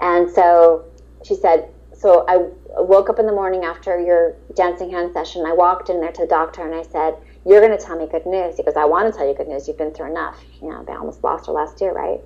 [0.00, 0.86] And so
[1.24, 1.68] she said,
[2.02, 2.48] so I
[2.82, 5.46] woke up in the morning after your dancing hand session.
[5.46, 7.14] I walked in there to the doctor and I said,
[7.46, 8.56] You're going to tell me good news.
[8.56, 9.68] He goes, I want to tell you good news.
[9.68, 10.42] You've been through enough.
[10.60, 12.18] You know, they almost lost her last year, right?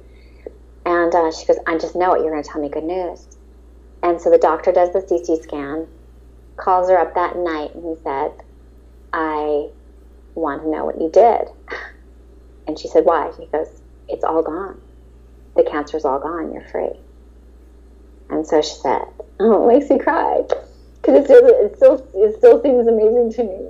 [0.87, 2.23] And uh, she goes, I just know it.
[2.23, 3.27] You're going to tell me good news.
[4.03, 5.89] And so the doctor does the CT scan
[6.57, 8.33] calls her up that night and he said,
[9.13, 9.69] I
[10.35, 11.49] want to know what you did.
[12.67, 13.31] And she said, Why?
[13.39, 13.69] He goes,
[14.09, 14.81] It's all gone.
[15.55, 16.53] The cancer's all gone.
[16.53, 16.93] You're free.
[18.31, 19.03] And so she said,
[19.39, 20.43] Oh, it makes me cry.
[21.01, 23.69] Because it still, it, still, it still seems amazing to me.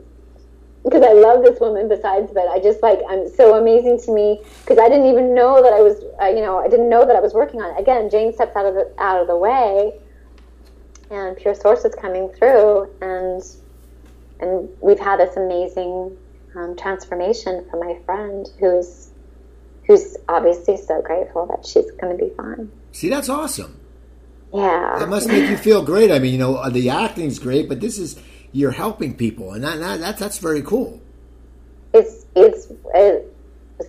[0.85, 4.41] Because I love this woman besides, but I just like, I'm so amazing to me
[4.61, 6.01] because I didn't even know that I was,
[6.33, 7.81] you know, I didn't know that I was working on it.
[7.81, 9.99] Again, Jane steps out of the, out of the way
[11.11, 13.43] and Pure Source is coming through and,
[14.39, 16.17] and we've had this amazing
[16.55, 19.11] um, transformation for my friend who's
[19.87, 22.71] who's obviously so grateful that she's going to be fine.
[22.93, 23.79] See, that's awesome.
[24.53, 26.11] Yeah, that must make you feel great.
[26.11, 28.19] I mean, you know, uh, the acting's great, but this is
[28.53, 31.01] you're helping people, and that, that that's that's very cool.
[31.93, 33.33] It's it's it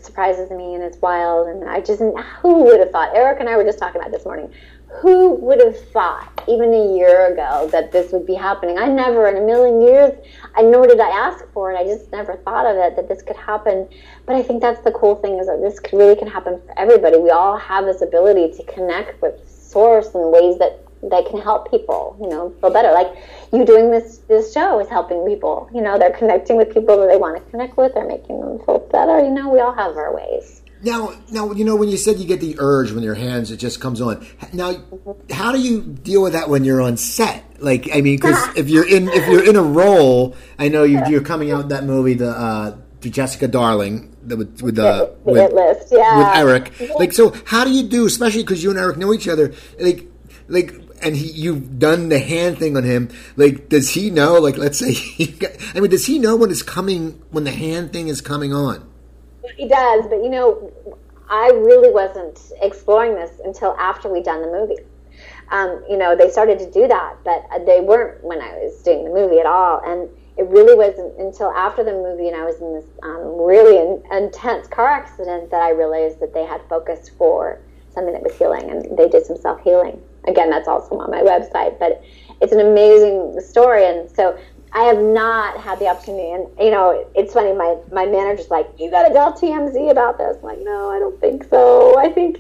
[0.02, 2.02] surprises me and it's wild, and I just
[2.42, 3.16] who would have thought?
[3.16, 4.52] Eric and I were just talking about this morning
[4.90, 8.78] who would have thought even a year ago that this would be happening?
[8.78, 10.14] I never in a million years,
[10.56, 11.78] I nor did I ask for it.
[11.78, 13.88] I just never thought of it that this could happen.
[14.26, 17.18] But I think that's the cool thing is that this really can happen for everybody.
[17.18, 19.48] We all have this ability to connect with
[19.78, 22.92] source in ways that that can help people, you know, feel better.
[22.92, 23.10] Like
[23.54, 25.70] you doing this this show is helping people.
[25.72, 27.94] You know, they're connecting with people that they want to connect with.
[27.94, 29.20] They're making them feel better.
[29.20, 30.64] You know, we all have our ways.
[30.82, 33.58] Now, now you know when you said you get the urge when your hands it
[33.58, 34.26] just comes on.
[34.54, 34.74] Now,
[35.32, 37.44] how do you deal with that when you're on set?
[37.60, 41.18] Like, I mean, because if you're in if you're in a role, I know you,
[41.18, 45.88] are coming out that movie, the uh, the Jessica Darling, with, with the with, list,
[45.92, 46.18] yeah.
[46.18, 47.00] with Eric.
[47.00, 49.54] Like, so how do you do, especially because you and Eric know each other?
[49.80, 50.08] Like,
[50.48, 53.10] like and he, you've done the hand thing on him.
[53.36, 54.34] Like, does he know?
[54.36, 57.94] Like, let's say, got, I mean, does he know when it's coming when the hand
[57.94, 58.88] thing is coming on?
[59.56, 60.74] He does, but you know,
[61.30, 64.78] I really wasn't exploring this until after we'd done the movie.
[65.50, 69.06] Um, you know, they started to do that, but they weren't when I was doing
[69.06, 69.82] the movie at all.
[69.86, 73.78] And it really wasn't until after the movie and I was in this um, really
[73.78, 77.60] in, intense car accident that I realized that they had focused for
[77.98, 80.00] something that was healing, and they did some self healing.
[80.28, 82.04] Again, that's also on my website, but
[82.42, 83.86] it's an amazing story.
[83.86, 84.38] And so
[84.74, 87.54] I have not had the opportunity, and you know, it's funny.
[87.54, 91.00] My my manager's like, "You got to tell TMZ about this." I'm like, no, I
[91.00, 91.98] don't think so.
[91.98, 92.40] I think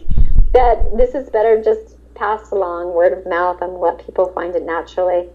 [0.53, 4.63] that this is better just passed along word of mouth and let people find it
[4.63, 5.27] naturally,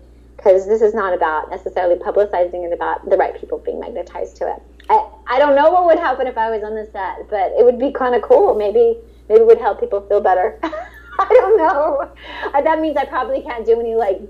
[0.42, 2.72] because this is not about necessarily publicizing it.
[2.72, 4.62] About the right people being magnetized to it.
[4.90, 7.64] I I don't know what would happen if I was on the set, but it
[7.64, 8.54] would be kind of cool.
[8.54, 10.58] Maybe maybe it would help people feel better.
[10.62, 12.10] I don't know.
[12.52, 14.20] Uh, that means I probably can't do any like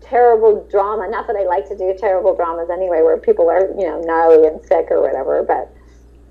[0.00, 1.08] terrible drama.
[1.10, 4.46] Not that I like to do terrible dramas anyway, where people are, you know, gnarly
[4.46, 5.74] and sick or whatever, but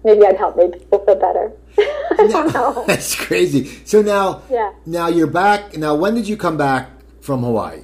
[0.04, 1.52] maybe I'd help make people feel better.
[1.78, 2.84] I don't know.
[2.88, 3.66] That's crazy.
[3.86, 4.74] So now, yeah.
[4.86, 5.78] now you're back.
[5.78, 6.90] Now, when did you come back
[7.22, 7.82] from Hawaii?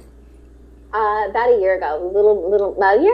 [0.98, 3.12] Uh, about a year ago, little, little, about a year,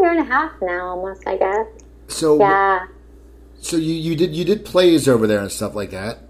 [0.00, 1.66] year and a half now, almost, I guess.
[2.06, 2.86] So yeah.
[3.60, 6.20] So you, you did you did plays over there and stuff like that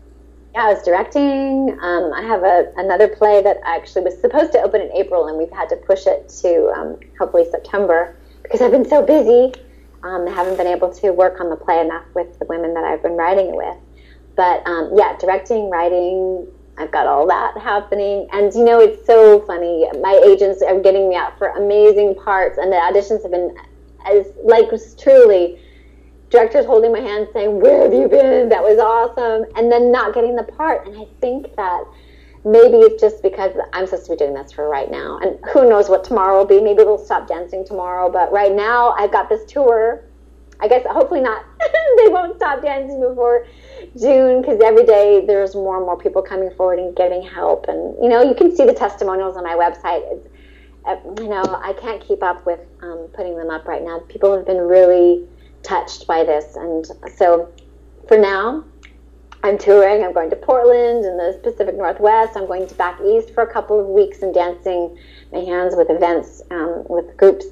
[0.58, 1.78] yeah, I was directing.
[1.80, 5.38] Um, I have a, another play that actually was supposed to open in April, and
[5.38, 9.54] we've had to push it to um, hopefully September because I've been so busy.
[10.02, 12.82] Um, I haven't been able to work on the play enough with the women that
[12.82, 13.76] I've been writing it with.
[14.34, 16.48] But um, yeah, directing, writing,
[16.78, 18.28] I've got all that happening.
[18.32, 19.86] And you know, it's so funny.
[20.00, 23.54] My agents are getting me out for amazing parts, and the auditions have been
[24.06, 25.58] as like truly
[26.30, 28.48] directors holding my hand saying, Where have you been?
[28.48, 29.50] That was awesome.
[29.56, 30.86] And then not getting the part.
[30.86, 31.84] And I think that
[32.44, 35.18] maybe it's just because I'm supposed to be doing this for right now.
[35.18, 36.60] And who knows what tomorrow will be.
[36.60, 38.10] Maybe we'll stop dancing tomorrow.
[38.10, 40.04] But right now, I've got this tour.
[40.60, 41.44] I guess hopefully not.
[41.60, 43.46] they won't stop dancing before
[44.00, 47.66] June because every day there's more and more people coming forward and getting help.
[47.68, 50.02] And, you know, you can see the testimonials on my website.
[50.12, 50.28] It's,
[50.84, 54.00] uh, you know, I can't keep up with um, putting them up right now.
[54.08, 55.26] People have been really
[55.62, 56.56] touched by this.
[56.56, 57.52] And so
[58.06, 58.64] for now,
[59.42, 60.02] I'm touring.
[60.02, 62.36] I'm going to Portland in the Pacific Northwest.
[62.36, 64.98] I'm going to back east for a couple of weeks and dancing
[65.32, 67.46] my hands with events um, with groups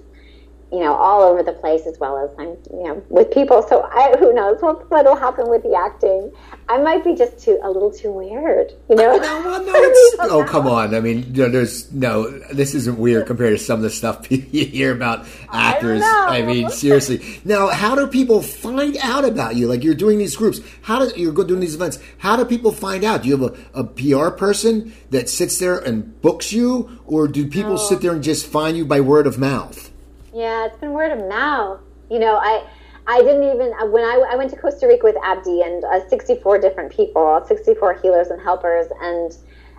[0.72, 3.62] you know, all over the place as well as I'm, you know, with people.
[3.62, 6.32] So I, who knows what, what'll happen with the acting.
[6.68, 9.16] I might be just too, a little too weird, you know?
[9.16, 9.72] No, well, no,
[10.20, 10.94] oh, come on.
[10.94, 14.28] I mean, you know, there's no, this isn't weird compared to some of the stuff
[14.30, 16.02] you hear about actors.
[16.02, 17.40] I, I mean, seriously.
[17.44, 19.68] Now, how do people find out about you?
[19.68, 20.60] Like you're doing these groups.
[20.82, 22.00] How do, you're doing these events.
[22.18, 23.22] How do people find out?
[23.22, 27.00] Do you have a, a PR person that sits there and books you?
[27.06, 27.76] Or do people no.
[27.76, 29.92] sit there and just find you by word of mouth?
[30.36, 31.80] Yeah, it's been word of mouth.
[32.10, 32.62] You know, I
[33.06, 36.58] I didn't even when I, I went to Costa Rica with Abdi and uh, 64
[36.58, 39.32] different people, 64 healers and helpers, and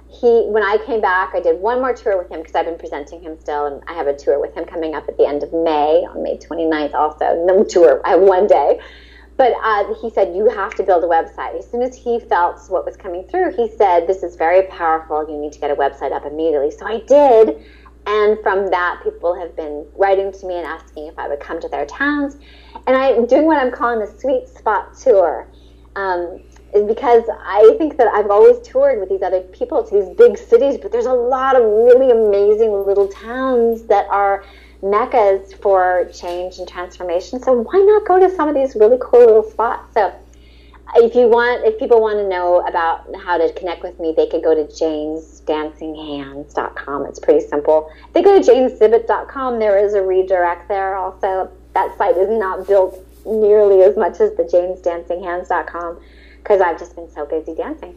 [0.09, 2.79] he when I came back, I did one more tour with him because I've been
[2.79, 5.43] presenting him still, and I have a tour with him coming up at the end
[5.43, 6.95] of May on May 29th.
[6.95, 8.01] Also, no tour.
[8.03, 8.79] I have one day.
[9.37, 11.55] But uh, he said, You have to build a website.
[11.59, 15.23] As soon as he felt what was coming through, he said, This is very powerful.
[15.29, 16.71] You need to get a website up immediately.
[16.71, 17.57] So I did.
[18.07, 21.59] And from that, people have been writing to me and asking if I would come
[21.59, 22.37] to their towns.
[22.87, 25.45] And I'm doing what I'm calling the sweet spot tour.
[25.97, 26.41] Um,
[26.73, 30.37] is because I think that I've always toured with these other people to these big
[30.37, 34.43] cities, but there's a lot of really amazing little towns that are
[34.81, 37.41] meccas for change and transformation.
[37.41, 39.93] So why not go to some of these really cool little spots?
[39.93, 40.13] So
[40.95, 44.27] if you want, if people want to know about how to connect with me, they
[44.27, 47.05] could go to janesdancinghands.com.
[47.05, 47.91] It's pretty simple.
[48.07, 50.95] If they go to janesibbett.com, there is a redirect there.
[50.95, 55.99] Also, that site is not built nearly as much as the janesdancinghands.com
[56.47, 57.95] because I've just been so busy dancing.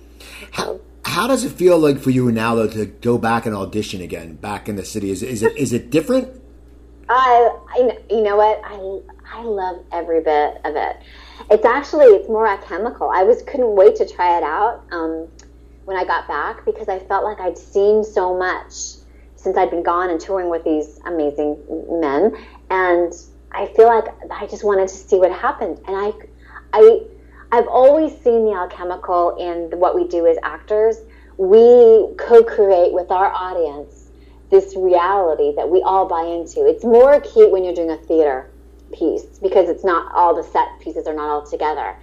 [0.50, 4.00] How, how does it feel like for you now though to go back and audition
[4.00, 5.10] again back in the city?
[5.10, 6.28] Is, is it is it different?
[7.08, 9.00] I, I you know what I
[9.32, 10.96] I love every bit of it.
[11.50, 13.10] It's actually it's more alchemical.
[13.10, 15.28] I was couldn't wait to try it out um,
[15.84, 18.72] when I got back because I felt like I'd seen so much
[19.36, 21.56] since I'd been gone and touring with these amazing
[21.88, 22.36] men,
[22.68, 23.12] and
[23.52, 25.78] I feel like I just wanted to see what happened.
[25.86, 26.12] And I
[26.72, 27.00] I
[27.52, 30.98] I've always seen the alchemical in what we do as actors.
[31.36, 34.10] We co-create with our audience
[34.50, 36.66] this reality that we all buy into.
[36.66, 38.49] It's more acute when you're doing a theater
[38.92, 41.96] piece because it's not all the set pieces are not all together.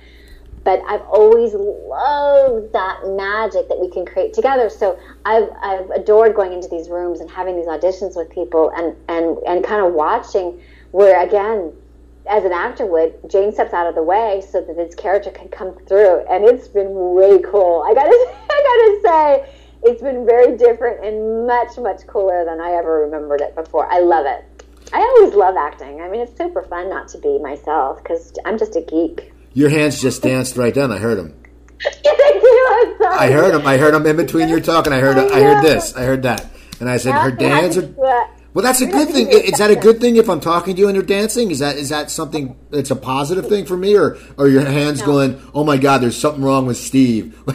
[0.64, 4.70] But I've always loved that magic that we can create together.
[4.70, 8.96] So I've, I've adored going into these rooms and having these auditions with people and,
[9.08, 10.60] and, and kind of watching
[10.92, 11.72] where, again,
[12.30, 15.48] as an actor would, Jane steps out of the way so that this character can
[15.50, 17.84] come through, and it's been way cool.
[17.88, 18.10] I gotta,
[18.50, 23.42] I gotta say, it's been very different and much, much cooler than I ever remembered
[23.42, 23.92] it before.
[23.92, 24.44] I love it.
[24.94, 26.02] I always love acting.
[26.02, 29.32] I mean, it's super fun not to be myself because I'm just a geek.
[29.54, 30.92] Your hands just danced right then.
[30.92, 31.34] I heard them.
[31.84, 33.06] yes, I do.
[33.06, 33.68] I heard them.
[33.68, 34.94] I heard them in between you talking.
[34.94, 35.18] I heard.
[35.18, 35.96] I, I heard this.
[35.96, 36.46] I heard that.
[36.80, 37.78] And I said, her dance.
[37.78, 37.94] are.
[38.54, 39.28] Well, that's a good thing.
[39.30, 41.52] Is that a good thing if I'm talking to you and you're dancing?
[41.52, 45.02] Is that is that something that's a positive thing for me, or are your hands
[45.02, 45.06] no.
[45.06, 45.42] going?
[45.54, 47.38] Oh my God, there's something wrong with Steve.
[47.48, 47.54] yeah,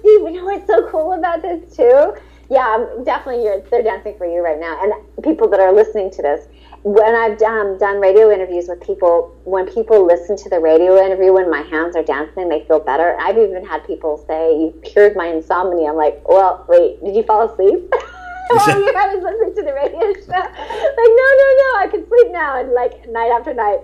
[0.00, 0.20] Steve.
[0.20, 2.14] You know what's so cool about this too?
[2.52, 3.44] Yeah, definitely.
[3.44, 6.46] You're they're dancing for you right now, and people that are listening to this.
[6.82, 11.32] When I've done, done radio interviews with people, when people listen to the radio interview
[11.32, 13.16] when my hands are dancing, they feel better.
[13.20, 17.22] I've even had people say, "You cured my insomnia." I'm like, "Well, wait, did you
[17.22, 17.90] fall asleep?"
[18.52, 20.36] while you I was listening to the radio show.
[20.36, 22.60] Like, no, no, no, I can sleep now.
[22.60, 23.80] And like night after night,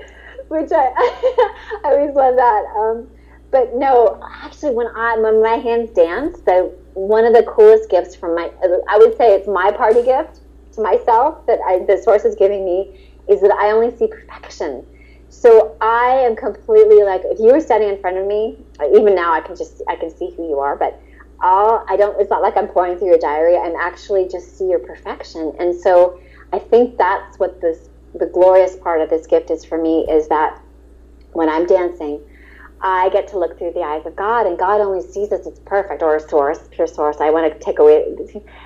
[0.49, 0.93] which I,
[1.85, 2.65] I always love that.
[2.77, 3.09] Um,
[3.51, 8.15] but no, actually, when I when my hands dance, the one of the coolest gifts
[8.15, 8.51] from my,
[8.91, 10.41] I would say it's my party gift
[10.73, 14.85] to myself that I, the source is giving me is that I only see perfection.
[15.31, 18.57] So I am completely like, if you were standing in front of me,
[18.95, 21.01] even now I can just I can see who you are, but
[21.41, 23.57] all I don't it's not like I'm pouring through your diary.
[23.57, 25.55] I'm actually just see your perfection.
[25.59, 26.21] And so
[26.53, 30.29] I think that's what this the glorious part of this gift is for me is
[30.29, 30.61] that
[31.33, 32.21] when I'm dancing,
[32.81, 35.59] I get to look through the eyes of God, and God only sees us as
[35.61, 37.17] perfect, or a source, pure source.
[37.21, 38.05] I want to take away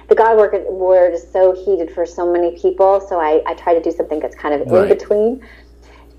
[0.09, 3.83] the God word is so heated for so many people, so I, I try to
[3.83, 4.83] do something that's kind of right.
[4.83, 5.47] in between.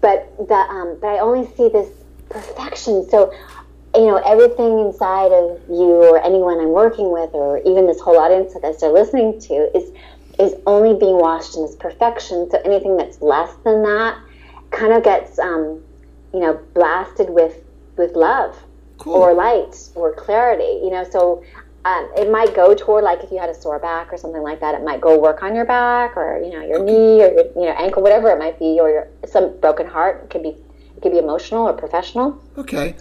[0.01, 1.89] But the um, but I only see this
[2.29, 3.07] perfection.
[3.09, 3.31] So
[3.95, 8.17] you know, everything inside of you or anyone I'm working with or even this whole
[8.17, 9.91] audience that they're listening to is
[10.39, 12.49] is only being washed in this perfection.
[12.49, 14.17] So anything that's less than that
[14.71, 15.83] kind of gets um,
[16.33, 17.55] you know, blasted with
[17.97, 18.57] with love
[18.97, 19.15] cool.
[19.15, 20.81] or light or clarity.
[20.83, 21.43] You know, so
[21.85, 24.59] um, it might go toward like if you had a sore back or something like
[24.61, 26.91] that, it might go work on your back or you know your okay.
[26.91, 30.23] knee or your you know ankle, whatever it might be, or your, some broken heart.
[30.23, 30.49] It could be
[30.95, 32.41] it could be emotional or professional.
[32.57, 32.95] Okay.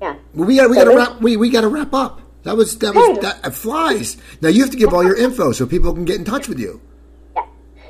[0.00, 0.16] Yeah.
[0.34, 2.20] Well, we got we got to wrap we we got to wrap up.
[2.44, 4.16] That was that was that flies.
[4.40, 6.60] Now you have to give all your info so people can get in touch with
[6.60, 6.80] you.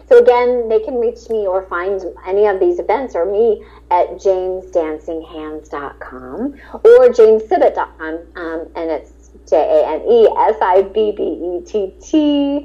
[0.08, 4.10] So again, they can reach me or find any of these events or me at
[4.10, 11.60] janesdancinghands.com or janesibbett.com, um, and it's J A N E S I B B E
[11.66, 12.64] T T.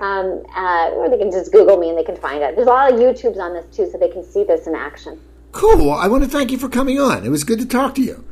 [0.00, 2.56] Um, uh, or they can just Google me and they can find it.
[2.56, 5.20] There's a lot of YouTubes on this too, so they can see this in action.
[5.52, 5.92] Cool.
[5.92, 7.24] I want to thank you for coming on.
[7.24, 8.24] It was good to talk to you.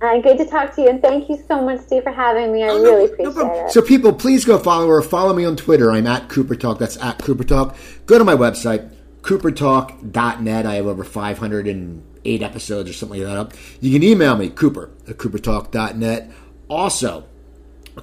[0.00, 2.62] Uh, good to talk to you, and thank you so much, Steve, for having me.
[2.62, 3.70] I oh, really no, appreciate no it.
[3.70, 5.02] So, people, please go follow her.
[5.02, 5.92] Follow me on Twitter.
[5.92, 6.78] I'm at Cooper Talk.
[6.78, 7.76] That's at Cooper Talk.
[8.06, 8.90] Go to my website,
[9.20, 10.64] coopertalk.net.
[10.64, 13.52] I have over 508 episodes or something like that up.
[13.80, 16.30] You can email me, Cooper at coopertalk.net.
[16.68, 17.26] Also,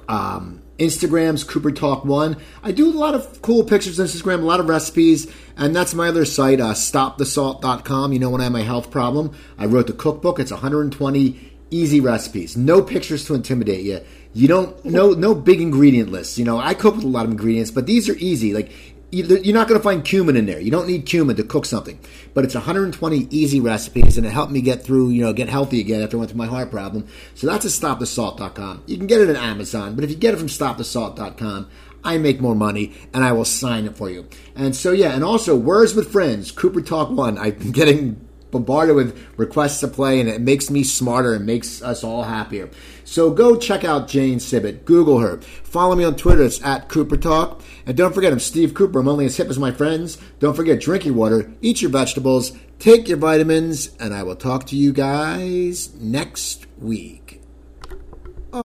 [0.08, 2.36] um, Instagram's Cooper Talk One.
[2.62, 5.26] I do a lot of cool pictures on Instagram, a lot of recipes,
[5.56, 8.12] and that's my other site, uh, StopTheSalt.com.
[8.12, 10.38] You know, when I have my health problem, I wrote the cookbook.
[10.38, 14.00] It's 120 easy recipes, no pictures to intimidate you.
[14.34, 16.38] You don't no no big ingredient lists.
[16.38, 18.52] You know, I cook with a lot of ingredients, but these are easy.
[18.52, 18.70] Like
[19.10, 20.60] you're not going to find cumin in there.
[20.60, 21.98] You don't need cumin to cook something,
[22.34, 25.80] but it's 120 easy recipes, and it helped me get through, you know, get healthy
[25.80, 27.06] again after I went through my heart problem.
[27.34, 28.84] So that's at StopTheSalt.com.
[28.86, 31.70] You can get it at Amazon, but if you get it from StopTheSalt.com,
[32.04, 34.28] I make more money, and I will sign it for you.
[34.54, 37.38] And so yeah, and also Words with Friends, Cooper Talk One.
[37.38, 41.82] I've been getting bombarded with requests to play, and it makes me smarter and makes
[41.82, 42.70] us all happier.
[43.04, 44.84] So go check out Jane Sibbett.
[44.84, 45.40] Google her.
[45.62, 46.42] Follow me on Twitter.
[46.42, 47.62] It's at Cooper Talk.
[47.86, 49.00] And don't forget, I'm Steve Cooper.
[49.00, 50.18] I'm only as hip as my friends.
[50.38, 54.66] Don't forget, drink your water, eat your vegetables, take your vitamins, and I will talk
[54.66, 57.37] to you guys next week.